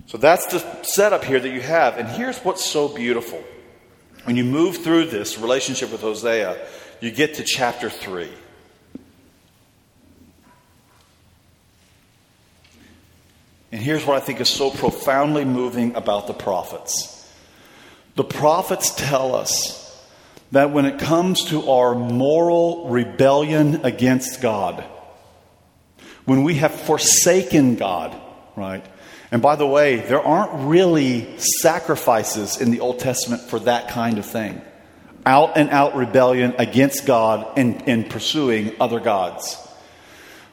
So 0.06 0.16
that's 0.16 0.46
the 0.46 0.82
setup 0.84 1.24
here 1.24 1.40
that 1.40 1.50
you 1.50 1.60
have. 1.60 1.98
And 1.98 2.08
here's 2.08 2.38
what's 2.38 2.64
so 2.64 2.88
beautiful. 2.88 3.42
When 4.24 4.36
you 4.36 4.44
move 4.44 4.78
through 4.78 5.06
this 5.06 5.38
relationship 5.38 5.90
with 5.90 6.00
Hosea, 6.00 6.56
you 7.00 7.10
get 7.10 7.34
to 7.34 7.44
chapter 7.44 7.90
3. 7.90 8.30
And 13.76 13.84
here's 13.84 14.06
what 14.06 14.16
I 14.16 14.20
think 14.20 14.40
is 14.40 14.48
so 14.48 14.70
profoundly 14.70 15.44
moving 15.44 15.96
about 15.96 16.28
the 16.28 16.32
prophets 16.32 17.30
the 18.14 18.24
prophets 18.24 18.94
tell 18.94 19.34
us 19.34 20.02
that 20.52 20.70
when 20.70 20.86
it 20.86 20.98
comes 20.98 21.44
to 21.50 21.68
our 21.68 21.94
moral 21.94 22.88
rebellion 22.88 23.84
against 23.84 24.40
God, 24.40 24.82
when 26.24 26.42
we 26.42 26.54
have 26.54 26.74
forsaken 26.74 27.76
God, 27.76 28.18
right? 28.56 28.82
And 29.30 29.42
by 29.42 29.56
the 29.56 29.66
way, 29.66 29.96
there 29.96 30.22
aren't 30.22 30.66
really 30.66 31.38
sacrifices 31.38 32.58
in 32.58 32.70
the 32.70 32.80
Old 32.80 32.98
Testament 32.98 33.42
for 33.42 33.58
that 33.58 33.88
kind 33.88 34.16
of 34.16 34.24
thing. 34.24 34.62
Out 35.26 35.58
and 35.58 35.68
out 35.68 35.96
rebellion 35.96 36.54
against 36.56 37.04
God 37.04 37.58
and, 37.58 37.86
and 37.86 38.08
pursuing 38.08 38.74
other 38.80 39.00
gods. 39.00 39.58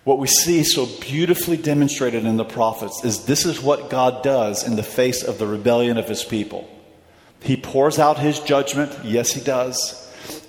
What 0.04 0.20
we 0.20 0.28
see 0.28 0.64
so 0.64 0.86
beautifully 1.00 1.56
demonstrated 1.56 2.26
in 2.26 2.36
the 2.36 2.44
prophets 2.44 3.06
is 3.06 3.26
this 3.26 3.46
is 3.46 3.62
what 3.62 3.90
God 3.90 4.22
does 4.22 4.68
in 4.68 4.76
the 4.76 4.84
face 4.84 5.24
of 5.24 5.38
the 5.38 5.48
rebellion 5.48 5.98
of 5.98 6.10
his 6.10 6.24
people. 6.24 6.70
He 7.42 7.56
pours 7.56 8.00
out 8.00 8.20
his 8.20 8.40
judgment. 8.40 8.94
Yes, 9.04 9.32
he 9.32 9.42
does. 9.42 10.00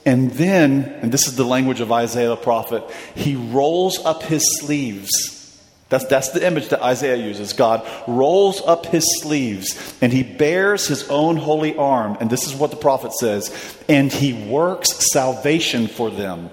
And 0.04 0.30
then, 0.32 0.84
and 1.02 1.12
this 1.12 1.26
is 1.26 1.36
the 1.36 1.44
language 1.44 1.80
of 1.80 1.92
Isaiah 1.92 2.28
the 2.28 2.36
prophet, 2.36 2.84
he 3.14 3.36
rolls 3.36 3.98
up 4.04 4.22
his 4.22 4.42
sleeves. 4.60 5.34
That's, 5.88 6.06
that's 6.06 6.30
the 6.30 6.44
image 6.44 6.70
that 6.70 6.82
Isaiah 6.82 7.16
uses. 7.16 7.52
God 7.52 7.86
rolls 8.08 8.60
up 8.66 8.86
his 8.86 9.04
sleeves 9.20 9.94
and 10.00 10.12
he 10.12 10.22
bears 10.22 10.86
his 10.88 11.08
own 11.08 11.36
holy 11.36 11.76
arm. 11.76 12.16
And 12.20 12.28
this 12.28 12.46
is 12.46 12.54
what 12.54 12.70
the 12.70 12.76
prophet 12.76 13.12
says 13.12 13.54
and 13.88 14.12
he 14.12 14.32
works 14.32 15.12
salvation 15.12 15.86
for 15.86 16.10
them. 16.10 16.50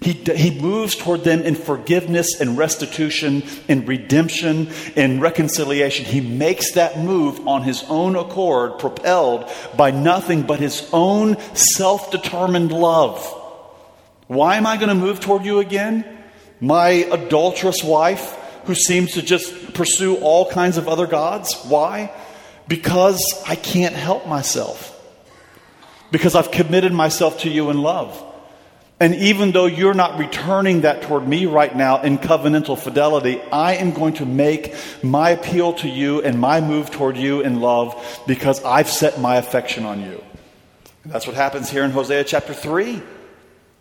He, 0.00 0.12
he 0.12 0.60
moves 0.60 0.94
toward 0.94 1.24
them 1.24 1.40
in 1.40 1.54
forgiveness 1.54 2.40
and 2.40 2.58
restitution 2.58 3.42
and 3.68 3.88
redemption 3.88 4.68
and 4.94 5.22
reconciliation. 5.22 6.04
He 6.04 6.20
makes 6.20 6.72
that 6.72 6.98
move 6.98 7.46
on 7.48 7.62
his 7.62 7.82
own 7.88 8.14
accord, 8.14 8.78
propelled 8.78 9.50
by 9.76 9.90
nothing 9.90 10.42
but 10.42 10.60
his 10.60 10.88
own 10.92 11.38
self 11.54 12.10
determined 12.10 12.72
love. 12.72 13.24
Why 14.26 14.56
am 14.56 14.66
I 14.66 14.76
going 14.76 14.90
to 14.90 14.94
move 14.94 15.20
toward 15.20 15.44
you 15.44 15.60
again? 15.60 16.04
My 16.60 16.88
adulterous 16.88 17.82
wife 17.82 18.36
who 18.66 18.74
seems 18.74 19.12
to 19.12 19.22
just 19.22 19.74
pursue 19.74 20.16
all 20.16 20.50
kinds 20.50 20.76
of 20.76 20.88
other 20.88 21.06
gods? 21.06 21.54
Why? 21.64 22.12
Because 22.68 23.22
I 23.46 23.54
can't 23.54 23.94
help 23.94 24.26
myself. 24.26 24.92
Because 26.10 26.34
I've 26.34 26.50
committed 26.50 26.92
myself 26.92 27.40
to 27.40 27.50
you 27.50 27.70
in 27.70 27.80
love. 27.80 28.22
And 28.98 29.14
even 29.14 29.52
though 29.52 29.66
you're 29.66 29.94
not 29.94 30.18
returning 30.18 30.82
that 30.82 31.02
toward 31.02 31.28
me 31.28 31.44
right 31.44 31.74
now 31.74 32.00
in 32.00 32.16
covenantal 32.16 32.78
fidelity, 32.78 33.42
I 33.52 33.74
am 33.74 33.92
going 33.92 34.14
to 34.14 34.26
make 34.26 34.74
my 35.02 35.30
appeal 35.30 35.74
to 35.74 35.88
you 35.88 36.22
and 36.22 36.40
my 36.40 36.62
move 36.62 36.90
toward 36.90 37.18
you 37.18 37.42
in 37.42 37.60
love 37.60 38.22
because 38.26 38.64
I've 38.64 38.88
set 38.88 39.20
my 39.20 39.36
affection 39.36 39.84
on 39.84 40.00
you. 40.00 40.24
And 41.04 41.12
that's 41.12 41.26
what 41.26 41.36
happens 41.36 41.68
here 41.68 41.84
in 41.84 41.90
Hosea 41.90 42.24
chapter 42.24 42.54
3. 42.54 43.02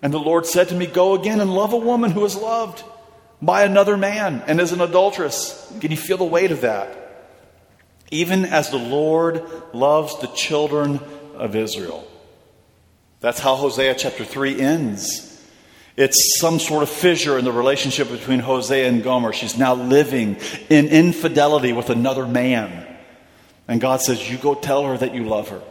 And 0.01 0.13
the 0.13 0.19
Lord 0.19 0.45
said 0.45 0.69
to 0.69 0.75
me, 0.75 0.85
Go 0.85 1.15
again 1.15 1.39
and 1.39 1.53
love 1.53 1.71
a 1.71 1.77
woman 1.77 2.11
who 2.11 2.25
is 2.25 2.35
loved 2.35 2.83
by 3.41 3.63
another 3.63 3.95
man 3.95 4.43
and 4.47 4.59
is 4.59 4.73
an 4.73 4.81
adulteress. 4.81 5.73
Can 5.79 5.91
you 5.91 5.97
feel 5.97 6.17
the 6.17 6.25
weight 6.25 6.51
of 6.51 6.61
that? 6.61 6.89
Even 8.11 8.43
as 8.43 8.69
the 8.69 8.77
Lord 8.77 9.43
loves 9.73 10.19
the 10.19 10.27
children 10.27 10.99
of 11.35 11.55
Israel. 11.55 12.05
That's 13.25 13.39
how 13.39 13.55
Hosea 13.55 13.95
chapter 13.95 14.23
3 14.23 14.61
ends. 14.61 15.43
It's 15.97 16.37
some 16.39 16.59
sort 16.59 16.83
of 16.83 16.89
fissure 16.89 17.39
in 17.39 17.43
the 17.43 17.51
relationship 17.51 18.11
between 18.11 18.37
Hosea 18.37 18.87
and 18.87 19.01
Gomer. 19.01 19.33
She's 19.33 19.57
now 19.57 19.73
living 19.73 20.37
in 20.69 20.89
infidelity 20.89 21.73
with 21.73 21.89
another 21.89 22.27
man. 22.27 22.85
And 23.67 23.81
God 23.81 24.01
says, 24.01 24.29
You 24.29 24.37
go 24.37 24.53
tell 24.53 24.85
her 24.85 24.95
that 24.99 25.15
you 25.15 25.23
love 25.23 25.49
her 25.49 25.63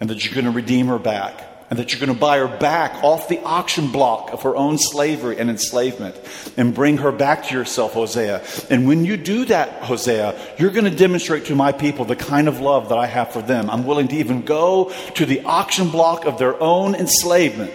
and 0.00 0.08
that 0.08 0.24
you're 0.24 0.32
going 0.32 0.46
to 0.46 0.50
redeem 0.50 0.86
her 0.86 0.98
back. 0.98 1.42
And 1.68 1.78
that 1.78 1.92
you're 1.92 2.00
going 2.00 2.12
to 2.12 2.20
buy 2.20 2.38
her 2.38 2.58
back 2.58 3.02
off 3.02 3.28
the 3.28 3.40
auction 3.40 3.90
block 3.90 4.32
of 4.32 4.42
her 4.42 4.54
own 4.54 4.78
slavery 4.78 5.38
and 5.38 5.50
enslavement 5.50 6.16
and 6.56 6.74
bring 6.74 6.98
her 6.98 7.10
back 7.10 7.46
to 7.46 7.54
yourself, 7.54 7.94
Hosea. 7.94 8.44
And 8.70 8.86
when 8.86 9.04
you 9.04 9.16
do 9.16 9.44
that, 9.46 9.82
Hosea, 9.82 10.38
you're 10.58 10.70
going 10.70 10.84
to 10.84 10.96
demonstrate 10.96 11.46
to 11.46 11.56
my 11.56 11.72
people 11.72 12.04
the 12.04 12.16
kind 12.16 12.46
of 12.46 12.60
love 12.60 12.90
that 12.90 12.98
I 12.98 13.06
have 13.06 13.32
for 13.32 13.42
them. 13.42 13.68
I'm 13.68 13.84
willing 13.84 14.08
to 14.08 14.16
even 14.16 14.42
go 14.42 14.92
to 15.14 15.26
the 15.26 15.42
auction 15.42 15.90
block 15.90 16.24
of 16.24 16.38
their 16.38 16.60
own 16.62 16.94
enslavement 16.94 17.72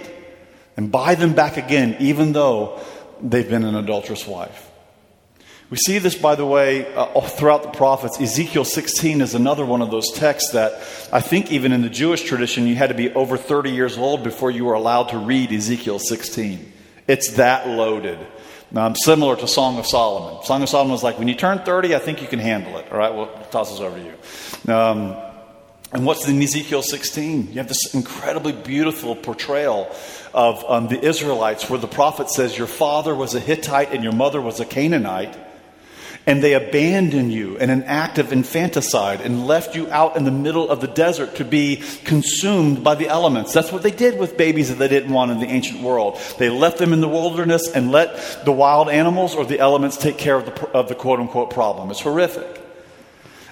and 0.78 0.90
buy 0.92 1.16
them 1.16 1.34
back 1.34 1.58
again, 1.58 1.98
even 2.00 2.32
though 2.32 2.80
they've 3.22 3.48
been 3.48 3.66
an 3.66 3.76
adulterous 3.76 4.26
wife. 4.26 4.71
We 5.72 5.78
see 5.78 6.00
this, 6.00 6.16
by 6.16 6.36
the 6.36 6.46
way, 6.46 6.94
uh, 6.96 7.22
throughout 7.22 7.64
the 7.64 7.70
prophets. 7.70 8.20
Ezekiel 8.20 8.66
16 8.66 9.22
is 9.22 9.36
another 9.36 9.66
one 9.66 9.82
of 9.82 9.90
those 9.90 10.12
texts 10.12 10.52
that 10.52 10.74
I 11.14 11.22
think 11.22 11.50
even 11.50 11.72
in 11.72 11.82
the 11.82 11.90
Jewish 11.90 12.24
tradition, 12.24 12.68
you 12.68 12.76
had 12.76 12.90
to 12.90 12.94
be 12.94 13.10
over 13.14 13.38
30 13.38 13.72
years 13.72 13.98
old 13.98 14.22
before 14.22 14.52
you 14.52 14.66
were 14.66 14.74
allowed 14.74 15.10
to 15.10 15.18
read 15.18 15.54
Ezekiel 15.54 15.98
16. 15.98 16.74
It's 17.08 17.32
that 17.36 17.70
loaded. 17.70 18.20
Um, 18.76 18.98
similar 18.98 19.38
to 19.38 19.48
Song 19.48 19.80
of 19.80 19.88
Solomon. 19.88 20.44
Song 20.44 20.62
of 20.62 20.68
Solomon 20.68 20.92
was 20.92 21.04
like, 21.04 21.18
when 21.18 21.30
you 21.30 21.36
turn 21.36 21.60
30, 21.60 21.96
I 21.96 22.00
think 22.00 22.22
you 22.22 22.28
can 22.28 22.40
handle 22.40 22.78
it. 22.78 22.92
All 22.92 22.98
right, 22.98 23.14
we'll 23.14 23.28
toss 23.50 23.72
this 23.72 23.80
over 23.80 23.98
to 23.98 24.04
you. 24.04 24.74
Um, 24.74 25.16
and 25.94 26.06
what's 26.06 26.28
in 26.28 26.42
Ezekiel 26.42 26.82
16? 26.82 27.48
You 27.48 27.54
have 27.60 27.70
this 27.70 27.96
incredibly 27.96 28.52
beautiful 28.52 29.16
portrayal 29.16 29.90
of 30.34 30.66
um, 30.68 30.90
the 30.90 31.00
Israelites 31.00 31.70
where 31.70 31.80
the 31.80 31.88
prophet 31.88 32.30
says, 32.30 32.58
Your 32.58 32.68
father 32.68 33.16
was 33.16 33.36
a 33.36 33.40
Hittite 33.40 33.94
and 33.94 34.04
your 34.04 34.14
mother 34.14 34.42
was 34.42 34.60
a 34.60 34.66
Canaanite 34.66 35.38
and 36.28 36.44
they 36.44 36.54
abandoned 36.54 37.34
you 37.34 37.58
in 37.58 37.70
an 37.70 37.84
act 37.84 38.20
of 38.20 38.32
infanticide 38.32 39.22
and 39.22 39.48
left 39.48 39.76
you 39.76 39.90
out 39.92 40.16
in 40.16 40.24
the 40.24 40.32
middle 40.32 40.70
of 40.70 40.80
the 40.80 40.88
desert 40.88 41.36
to 41.36 41.46
be 41.46 41.82
consumed 42.04 42.84
by 42.84 42.94
the 42.94 43.08
elements. 43.08 43.54
That's 43.54 43.72
what 43.72 43.82
they 43.82 43.92
did 43.92 44.20
with 44.20 44.38
babies 44.38 44.70
that 44.70 44.76
they 44.76 44.88
didn't 44.88 45.12
want 45.12 45.32
in 45.32 45.40
the 45.40 45.48
ancient 45.48 45.82
world. 45.82 46.20
They 46.38 46.50
left 46.50 46.78
them 46.78 46.94
in 46.94 47.02
the 47.02 47.08
wilderness 47.08 47.70
and 47.72 47.92
let 47.92 48.46
the 48.46 48.52
wild 48.52 48.90
animals 48.90 49.34
or 49.34 49.46
the 49.46 49.60
elements 49.60 49.98
take 49.98 50.18
care 50.18 50.36
of 50.36 50.46
the, 50.46 50.68
of 50.70 50.90
the 50.90 50.96
quote 50.96 51.20
unquote 51.20 51.50
problem. 51.50 51.90
It's 51.90 52.02
horrific. 52.02 52.60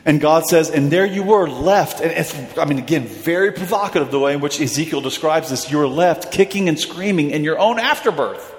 And 0.05 0.21
God 0.21 0.45
says, 0.45 0.69
and 0.69 0.91
there 0.91 1.05
you 1.05 1.23
were 1.23 1.49
left. 1.49 2.01
And 2.01 2.11
it's, 2.11 2.57
I 2.57 2.65
mean, 2.65 2.77
again, 2.77 3.05
very 3.05 3.51
provocative 3.51 4.11
the 4.11 4.19
way 4.19 4.33
in 4.33 4.41
which 4.41 4.61
Ezekiel 4.61 5.01
describes 5.01 5.49
this. 5.49 5.71
You 5.71 5.79
were 5.79 5.87
left 5.87 6.31
kicking 6.31 6.69
and 6.69 6.79
screaming 6.79 7.31
in 7.31 7.43
your 7.43 7.59
own 7.59 7.79
afterbirth. 7.79 8.55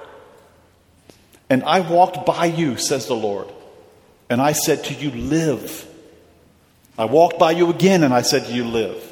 And 1.48 1.62
I 1.64 1.80
walked 1.80 2.26
by 2.26 2.46
you, 2.46 2.76
says 2.76 3.06
the 3.06 3.16
Lord 3.16 3.48
and 4.30 4.40
I 4.40 4.52
said 4.52 4.84
to 4.84 4.94
you, 4.94 5.10
Live. 5.10 5.86
I 6.96 7.04
walked 7.06 7.38
by 7.38 7.52
you 7.52 7.70
again 7.70 8.02
and 8.02 8.14
I 8.14 8.22
said 8.22 8.46
to 8.46 8.52
you, 8.52 8.64
Live. 8.64 9.10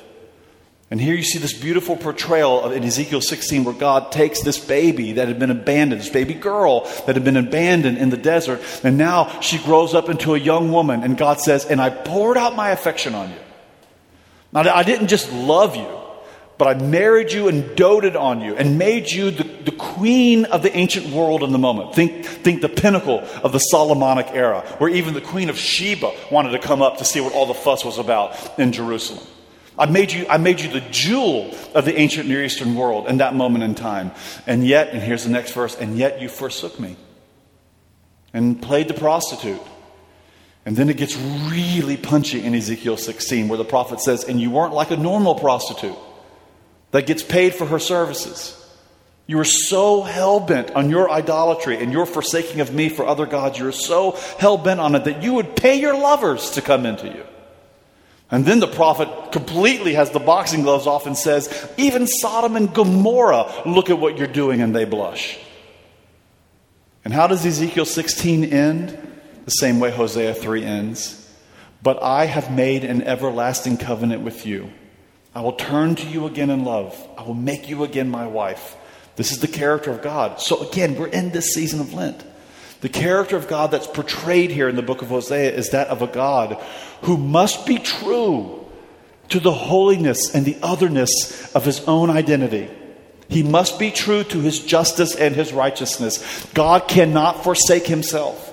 And 0.90 0.98
here 0.98 1.14
you 1.14 1.22
see 1.22 1.38
this 1.38 1.52
beautiful 1.52 1.96
portrayal 1.96 2.62
of, 2.62 2.72
in 2.72 2.83
Ezekiel 2.83 3.20
16 3.20 3.64
where 3.64 3.74
God 3.74 4.11
takes 4.11 4.42
this 4.42 4.59
baby 4.59 5.12
that 5.12 5.28
had 5.28 5.38
been 5.38 5.50
abandoned, 5.50 6.00
this 6.00 6.09
baby 6.09 6.33
girl 6.33 6.85
that 7.07 7.14
had 7.14 7.24
been 7.24 7.37
abandoned 7.37 7.98
in 7.98 8.09
the 8.09 8.16
desert, 8.16 8.62
and 8.83 8.96
now 8.96 9.40
she 9.40 9.59
grows 9.59 9.94
up 9.94 10.09
into 10.09 10.35
a 10.35 10.38
young 10.38 10.72
woman. 10.72 11.02
And 11.02 11.18
God 11.18 11.40
says, 11.40 11.66
And 11.66 11.81
I 11.81 11.90
poured 11.90 12.38
out 12.38 12.57
my 12.57 12.70
affection 12.70 13.14
on 13.14 13.28
you. 13.28 13.38
Now, 14.50 14.74
I 14.74 14.83
didn't 14.83 15.09
just 15.09 15.31
love 15.31 15.76
you, 15.76 15.87
but 16.58 16.66
I 16.66 16.74
married 16.74 17.30
you 17.30 17.46
and 17.46 17.76
doted 17.76 18.16
on 18.16 18.40
you 18.40 18.56
and 18.56 18.78
made 18.78 19.08
you 19.10 19.30
the, 19.30 19.44
the 19.44 19.70
queen 19.70 20.44
of 20.46 20.64
the 20.64 20.76
ancient 20.76 21.06
world 21.06 21.44
in 21.44 21.52
the 21.52 21.58
moment. 21.58 21.94
Think, 21.94 22.24
think 22.24 22.62
the 22.62 22.68
pinnacle 22.68 23.20
of 23.44 23.52
the 23.52 23.60
Solomonic 23.60 24.26
era, 24.32 24.62
where 24.78 24.90
even 24.90 25.14
the 25.14 25.20
queen 25.20 25.50
of 25.50 25.56
Sheba 25.56 26.12
wanted 26.32 26.50
to 26.50 26.58
come 26.58 26.82
up 26.82 26.98
to 26.98 27.04
see 27.04 27.20
what 27.20 27.32
all 27.32 27.46
the 27.46 27.54
fuss 27.54 27.84
was 27.84 27.98
about 27.98 28.58
in 28.58 28.72
Jerusalem. 28.72 29.24
I 29.78 29.86
made 29.86 30.10
you, 30.10 30.26
I 30.28 30.38
made 30.38 30.60
you 30.60 30.68
the 30.68 30.80
jewel 30.90 31.54
of 31.74 31.84
the 31.84 31.96
ancient 31.96 32.28
Near 32.28 32.42
Eastern 32.42 32.74
world 32.74 33.06
in 33.06 33.18
that 33.18 33.36
moment 33.36 33.62
in 33.62 33.76
time. 33.76 34.10
And 34.44 34.66
yet, 34.66 34.88
and 34.88 35.00
here's 35.00 35.22
the 35.22 35.30
next 35.30 35.52
verse, 35.52 35.76
and 35.76 35.96
yet 35.96 36.20
you 36.20 36.28
forsook 36.28 36.80
me 36.80 36.96
and 38.32 38.60
played 38.60 38.88
the 38.88 38.94
prostitute. 38.94 39.62
And 40.66 40.76
then 40.76 40.90
it 40.90 40.96
gets 40.96 41.16
really 41.16 41.96
punchy 41.96 42.42
in 42.44 42.56
Ezekiel 42.56 42.96
16, 42.96 43.46
where 43.46 43.56
the 43.56 43.64
prophet 43.64 44.00
says, 44.00 44.24
And 44.24 44.40
you 44.40 44.50
weren't 44.50 44.74
like 44.74 44.90
a 44.90 44.96
normal 44.96 45.36
prostitute 45.36 45.96
that 46.90 47.07
gets 47.07 47.22
paid 47.22 47.55
for 47.55 47.66
her 47.66 47.79
services. 47.79 48.55
You 49.27 49.38
are 49.40 49.44
so 49.44 50.03
hell 50.03 50.40
bent 50.40 50.70
on 50.70 50.88
your 50.88 51.11
idolatry 51.11 51.77
and 51.83 51.92
your 51.92 52.07
forsaking 52.07 52.61
of 52.61 52.72
me 52.72 52.88
for 52.88 53.07
other 53.07 53.27
gods. 53.27 53.59
You're 53.59 53.72
so 53.72 54.12
hell 54.38 54.57
bent 54.57 54.81
on 54.81 54.94
it 54.94 55.05
that 55.05 55.22
you 55.22 55.35
would 55.35 55.55
pay 55.55 55.79
your 55.79 55.94
lovers 55.94 56.53
to 56.53 56.62
come 56.62 56.87
into 56.87 57.09
you. 57.09 57.24
And 58.31 58.44
then 58.44 58.59
the 58.59 58.66
prophet 58.66 59.33
completely 59.33 59.94
has 59.94 60.11
the 60.11 60.18
boxing 60.18 60.62
gloves 60.62 60.87
off 60.87 61.07
and 61.07 61.16
says, 61.16 61.70
Even 61.77 62.07
Sodom 62.07 62.57
and 62.57 62.72
Gomorrah 62.72 63.64
look 63.66 63.90
at 63.90 63.98
what 63.98 64.16
you're 64.16 64.27
doing 64.27 64.62
and 64.62 64.74
they 64.74 64.87
blush. 64.87 65.38
And 67.05 67.12
how 67.12 67.27
does 67.27 67.44
Ezekiel 67.44 67.87
16 67.87 68.44
end? 68.44 68.98
The 69.44 69.51
same 69.51 69.79
way 69.79 69.90
Hosea 69.90 70.35
3 70.35 70.64
ends. 70.64 71.14
But 71.83 72.03
I 72.03 72.27
have 72.27 72.51
made 72.51 72.85
an 72.85 73.03
everlasting 73.03 73.77
covenant 73.77 74.22
with 74.22 74.46
you 74.46 74.70
I 75.38 75.40
will 75.40 75.53
turn 75.53 75.94
to 75.94 76.05
you 76.05 76.27
again 76.27 76.51
in 76.51 76.64
love. 76.64 77.01
I 77.16 77.22
will 77.22 77.33
make 77.33 77.68
you 77.68 77.85
again 77.85 78.11
my 78.11 78.27
wife. 78.27 78.74
This 79.14 79.31
is 79.31 79.38
the 79.38 79.46
character 79.46 79.92
of 79.92 80.03
God. 80.03 80.40
So, 80.40 80.68
again, 80.68 80.96
we're 80.96 81.07
in 81.07 81.31
this 81.31 81.55
season 81.55 81.79
of 81.79 81.94
Lent. 81.94 82.24
The 82.81 82.88
character 82.88 83.37
of 83.37 83.46
God 83.46 83.70
that's 83.70 83.87
portrayed 83.87 84.51
here 84.51 84.68
in 84.68 84.74
the 84.74 84.83
book 84.83 85.01
of 85.01 85.11
Hosea 85.11 85.53
is 85.53 85.70
that 85.70 85.87
of 85.87 86.03
a 86.03 86.09
God 86.09 86.61
who 87.03 87.16
must 87.16 87.68
be 87.68 87.79
true 87.79 88.66
to 89.29 89.38
the 89.38 89.53
holiness 89.53 90.35
and 90.35 90.44
the 90.44 90.57
otherness 90.61 91.55
of 91.55 91.64
his 91.64 91.87
own 91.87 92.11
identity. 92.11 92.68
He 93.29 93.44
must 93.44 93.79
be 93.79 93.92
true 93.92 94.24
to 94.24 94.40
his 94.40 94.59
justice 94.59 95.14
and 95.14 95.37
his 95.37 95.53
righteousness. 95.53 96.51
God 96.53 96.88
cannot 96.88 97.44
forsake 97.44 97.87
himself. 97.87 98.47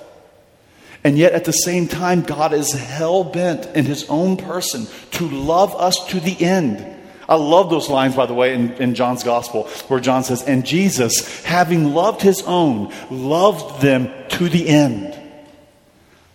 And 1.06 1.16
yet, 1.16 1.34
at 1.34 1.44
the 1.44 1.52
same 1.52 1.86
time, 1.86 2.22
God 2.22 2.52
is 2.52 2.72
hell 2.72 3.22
bent 3.22 3.66
in 3.76 3.84
his 3.84 4.10
own 4.10 4.36
person 4.36 4.88
to 5.12 5.28
love 5.28 5.72
us 5.76 6.04
to 6.08 6.18
the 6.18 6.44
end. 6.44 6.84
I 7.28 7.36
love 7.36 7.70
those 7.70 7.88
lines, 7.88 8.16
by 8.16 8.26
the 8.26 8.34
way, 8.34 8.54
in, 8.54 8.72
in, 8.72 8.96
John's 8.96 9.22
gospel, 9.22 9.68
where 9.86 10.00
John 10.00 10.24
says, 10.24 10.42
And 10.42 10.66
Jesus, 10.66 11.44
having 11.44 11.94
loved 11.94 12.22
his 12.22 12.42
own, 12.42 12.92
loved 13.08 13.82
them 13.82 14.12
to 14.30 14.48
the 14.48 14.66
end. 14.68 15.16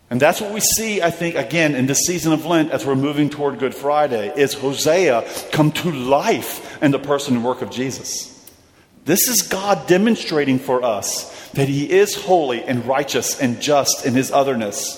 And 0.09 0.21
that's 0.21 0.39
what 0.39 0.53
we 0.53 0.61
see, 0.61 1.01
I 1.01 1.11
think, 1.11 1.35
again, 1.35 1.75
in 1.75 1.85
this 1.85 2.05
season 2.05 2.31
of 2.31 2.45
Lent 2.45 2.71
as 2.71 2.85
we're 2.85 2.95
moving 2.95 3.29
toward 3.29 3.59
Good 3.59 3.75
Friday, 3.75 4.31
is 4.37 4.53
Hosea 4.53 5.29
come 5.51 5.73
to 5.73 5.91
life 5.91 6.81
in 6.81 6.91
the 6.91 6.99
person 6.99 7.35
and 7.35 7.43
work 7.43 7.61
of 7.61 7.71
Jesus. 7.71 8.40
This 9.05 9.27
is 9.27 9.41
God 9.41 9.87
demonstrating 9.87 10.59
for 10.59 10.83
us 10.83 11.49
that 11.51 11.67
He 11.67 11.91
is 11.91 12.15
holy 12.15 12.63
and 12.63 12.85
righteous 12.85 13.39
and 13.39 13.61
just 13.61 14.05
in 14.05 14.13
His 14.13 14.31
otherness, 14.31 14.97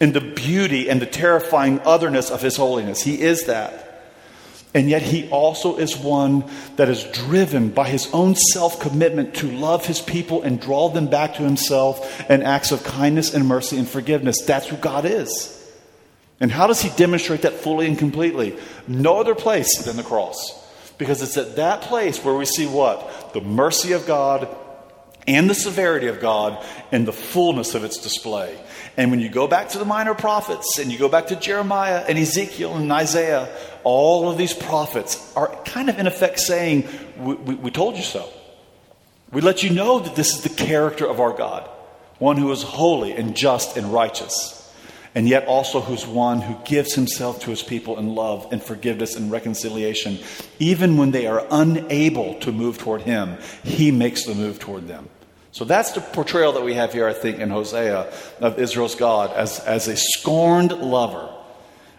in 0.00 0.12
the 0.12 0.20
beauty 0.20 0.88
and 0.88 1.00
the 1.00 1.06
terrifying 1.06 1.80
otherness 1.80 2.30
of 2.30 2.42
His 2.42 2.56
holiness. 2.56 3.02
He 3.02 3.20
is 3.20 3.44
that. 3.44 3.82
And 4.74 4.90
yet, 4.90 5.02
He 5.02 5.28
also 5.30 5.76
is 5.76 5.96
one 5.96 6.44
that 6.76 6.88
is 6.88 7.04
driven 7.04 7.70
by 7.70 7.88
His 7.88 8.12
own 8.12 8.34
self 8.34 8.80
commitment 8.80 9.34
to 9.36 9.50
love 9.50 9.86
His 9.86 10.00
people 10.00 10.42
and 10.42 10.60
draw 10.60 10.88
them 10.88 11.08
back 11.08 11.34
to 11.34 11.42
Himself 11.42 12.28
in 12.30 12.42
acts 12.42 12.72
of 12.72 12.84
kindness 12.84 13.34
and 13.34 13.46
mercy 13.46 13.78
and 13.78 13.88
forgiveness. 13.88 14.42
That's 14.46 14.66
who 14.66 14.76
God 14.76 15.04
is. 15.04 15.52
And 16.40 16.50
how 16.50 16.66
does 16.66 16.80
He 16.80 16.90
demonstrate 16.96 17.42
that 17.42 17.54
fully 17.54 17.86
and 17.86 17.98
completely? 17.98 18.58
No 18.88 19.18
other 19.20 19.34
place 19.34 19.82
than 19.84 19.96
the 19.96 20.02
cross. 20.02 20.65
Because 20.98 21.22
it's 21.22 21.36
at 21.36 21.56
that 21.56 21.82
place 21.82 22.24
where 22.24 22.34
we 22.34 22.46
see 22.46 22.66
what? 22.66 23.32
The 23.34 23.40
mercy 23.40 23.92
of 23.92 24.06
God 24.06 24.48
and 25.26 25.50
the 25.50 25.54
severity 25.54 26.06
of 26.06 26.20
God 26.20 26.64
and 26.92 27.06
the 27.06 27.12
fullness 27.12 27.74
of 27.74 27.84
its 27.84 27.98
display. 27.98 28.58
And 28.96 29.10
when 29.10 29.20
you 29.20 29.28
go 29.28 29.46
back 29.46 29.70
to 29.70 29.78
the 29.78 29.84
minor 29.84 30.14
prophets 30.14 30.78
and 30.78 30.90
you 30.90 30.98
go 30.98 31.08
back 31.08 31.26
to 31.26 31.36
Jeremiah 31.36 32.04
and 32.08 32.16
Ezekiel 32.16 32.76
and 32.76 32.90
Isaiah, 32.90 33.48
all 33.84 34.30
of 34.30 34.38
these 34.38 34.54
prophets 34.54 35.32
are 35.36 35.48
kind 35.64 35.90
of 35.90 35.98
in 35.98 36.06
effect 36.06 36.40
saying, 36.40 36.88
we, 37.18 37.34
we, 37.34 37.54
we 37.56 37.70
told 37.70 37.96
you 37.96 38.02
so. 38.02 38.28
We 39.32 39.40
let 39.40 39.62
you 39.62 39.70
know 39.70 39.98
that 39.98 40.16
this 40.16 40.34
is 40.34 40.42
the 40.42 40.64
character 40.64 41.06
of 41.06 41.20
our 41.20 41.32
God, 41.32 41.68
one 42.18 42.36
who 42.36 42.50
is 42.52 42.62
holy 42.62 43.12
and 43.12 43.36
just 43.36 43.76
and 43.76 43.92
righteous 43.92 44.56
and 45.16 45.26
yet 45.26 45.46
also 45.46 45.80
who's 45.80 46.06
one 46.06 46.42
who 46.42 46.54
gives 46.66 46.94
himself 46.94 47.40
to 47.40 47.50
his 47.50 47.62
people 47.62 47.98
in 47.98 48.14
love 48.14 48.46
and 48.52 48.62
forgiveness 48.62 49.16
and 49.16 49.32
reconciliation. 49.32 50.18
Even 50.58 50.98
when 50.98 51.10
they 51.10 51.26
are 51.26 51.46
unable 51.50 52.34
to 52.40 52.52
move 52.52 52.76
toward 52.76 53.00
him, 53.00 53.38
he 53.64 53.90
makes 53.90 54.26
the 54.26 54.34
move 54.34 54.58
toward 54.58 54.86
them. 54.86 55.08
So 55.52 55.64
that's 55.64 55.92
the 55.92 56.02
portrayal 56.02 56.52
that 56.52 56.62
we 56.62 56.74
have 56.74 56.92
here, 56.92 57.08
I 57.08 57.14
think, 57.14 57.38
in 57.38 57.48
Hosea 57.48 58.12
of 58.40 58.58
Israel's 58.58 58.94
God 58.94 59.32
as, 59.32 59.58
as 59.60 59.88
a 59.88 59.96
scorned 59.96 60.72
lover, 60.72 61.32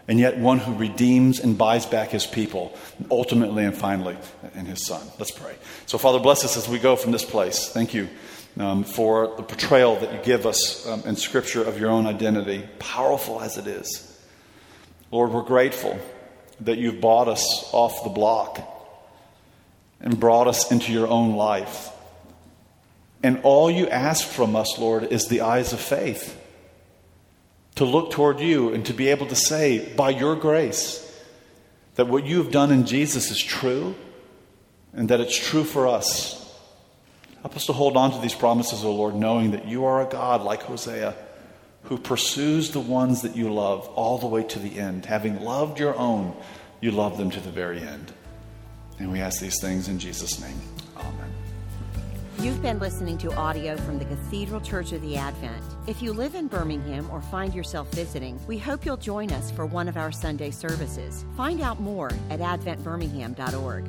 and 0.08 0.20
yet 0.20 0.38
one 0.38 0.60
who 0.60 0.76
redeems 0.76 1.40
and 1.40 1.58
buys 1.58 1.88
back 1.88 2.10
his 2.10 2.28
people, 2.28 2.78
ultimately 3.10 3.66
and 3.66 3.76
finally 3.76 4.16
in 4.54 4.68
his 4.68 4.86
son. 4.86 5.02
Let's 5.18 5.32
pray. 5.32 5.56
So, 5.88 5.98
Father, 5.98 6.20
bless 6.20 6.46
us 6.46 6.56
as 6.56 6.70
we 6.70 6.78
go 6.78 6.96
from 6.96 7.14
this 7.14 7.26
place. 7.26 7.68
Thank 7.68 7.96
you 7.96 8.10
um, 8.60 8.84
for 8.84 9.36
the 9.38 9.44
portrayal 9.44 9.96
that 9.98 10.12
you 10.14 10.20
give 10.24 10.46
us 10.46 10.88
um, 10.88 11.04
in 11.06 11.16
Scripture 11.16 11.64
of 11.64 11.80
your 11.80 11.90
own 11.90 12.08
identity, 12.08 12.68
powerful 12.80 13.42
as 13.42 13.58
it 13.58 13.68
is. 13.68 14.20
Lord, 15.12 15.32
we're 15.32 15.44
grateful 15.44 16.00
that 16.62 16.78
you've 16.78 17.00
bought 17.00 17.28
us 17.28 17.70
off 17.72 18.04
the 18.04 18.10
block. 18.10 18.74
and 20.00 20.20
brought 20.20 20.48
us 20.48 20.72
into 20.72 20.92
your 20.92 21.08
own 21.08 21.36
life. 21.36 21.90
And 23.24 23.40
all 23.44 23.70
you 23.70 23.88
ask 23.88 24.28
from 24.28 24.56
us, 24.56 24.78
Lord, 24.78 25.06
is 25.12 25.28
the 25.28 25.42
eyes 25.42 25.74
of 25.74 25.80
faith 25.80 26.40
to 27.76 27.86
look 27.86 28.12
toward 28.12 28.40
you 28.40 28.74
and 28.74 28.86
to 28.86 28.94
be 28.94 29.08
able 29.10 29.28
to 29.28 29.36
say, 29.36 29.94
by 29.96 30.12
your 30.12 30.36
grace, 30.36 31.04
that 31.96 32.08
what 32.08 32.26
you 32.26 32.38
have 32.38 32.52
done 32.52 32.72
in 32.72 32.86
Jesus 32.86 33.32
is 33.32 33.40
true 33.42 33.96
and 34.94 35.10
that 35.10 35.20
it's 35.20 35.36
true 35.36 35.64
for 35.64 35.88
us. 35.88 36.44
Help 37.48 37.56
us 37.56 37.68
to 37.68 37.72
hold 37.72 37.96
on 37.96 38.12
to 38.12 38.20
these 38.20 38.36
promises, 38.36 38.84
O 38.84 38.94
Lord, 38.94 39.16
knowing 39.16 39.52
that 39.52 39.66
you 39.70 39.86
are 39.86 40.06
a 40.06 40.10
God 40.10 40.42
like 40.42 40.64
Hosea 40.64 41.16
who 41.84 41.98
pursues 41.98 42.72
the 42.72 42.82
ones 42.82 43.22
that 43.22 43.38
you 43.38 43.54
love 43.54 43.88
all 43.96 44.18
the 44.18 44.28
way 44.28 44.44
to 44.44 44.60
the 44.60 44.78
end. 44.78 45.06
Having 45.06 45.40
loved 45.40 45.80
your 45.80 45.96
own, 45.96 46.36
you 46.82 46.92
love 46.92 47.18
them 47.18 47.32
to 47.32 47.40
the 47.40 47.50
very 47.50 47.80
end. 47.80 48.12
And 49.00 49.14
we 49.14 49.22
ask 49.22 49.40
these 49.40 49.62
things 49.62 49.88
in 49.88 49.98
Jesus' 49.98 50.42
name. 50.42 50.60
Amen. 50.98 51.32
You've 52.42 52.62
been 52.62 52.80
listening 52.80 53.18
to 53.20 53.34
audio 53.36 53.78
from 53.78 53.98
the 53.98 54.04
Cathedral 54.04 54.60
Church 54.60 54.92
of 54.92 55.02
the 55.02 55.16
Advent. 55.16 55.64
If 55.88 56.02
you 56.02 56.12
live 56.12 56.36
in 56.36 56.48
Birmingham 56.48 57.10
or 57.12 57.22
find 57.22 57.56
yourself 57.56 57.90
visiting, 57.94 58.46
we 58.46 58.58
hope 58.58 58.86
you'll 58.86 58.98
join 58.98 59.32
us 59.32 59.52
for 59.52 59.66
one 59.66 59.88
of 59.88 59.96
our 59.96 60.12
Sunday 60.12 60.52
services. 60.52 61.24
Find 61.38 61.62
out 61.62 61.80
more 61.80 62.12
at 62.30 62.42
adventbirmingham.org. 62.42 63.86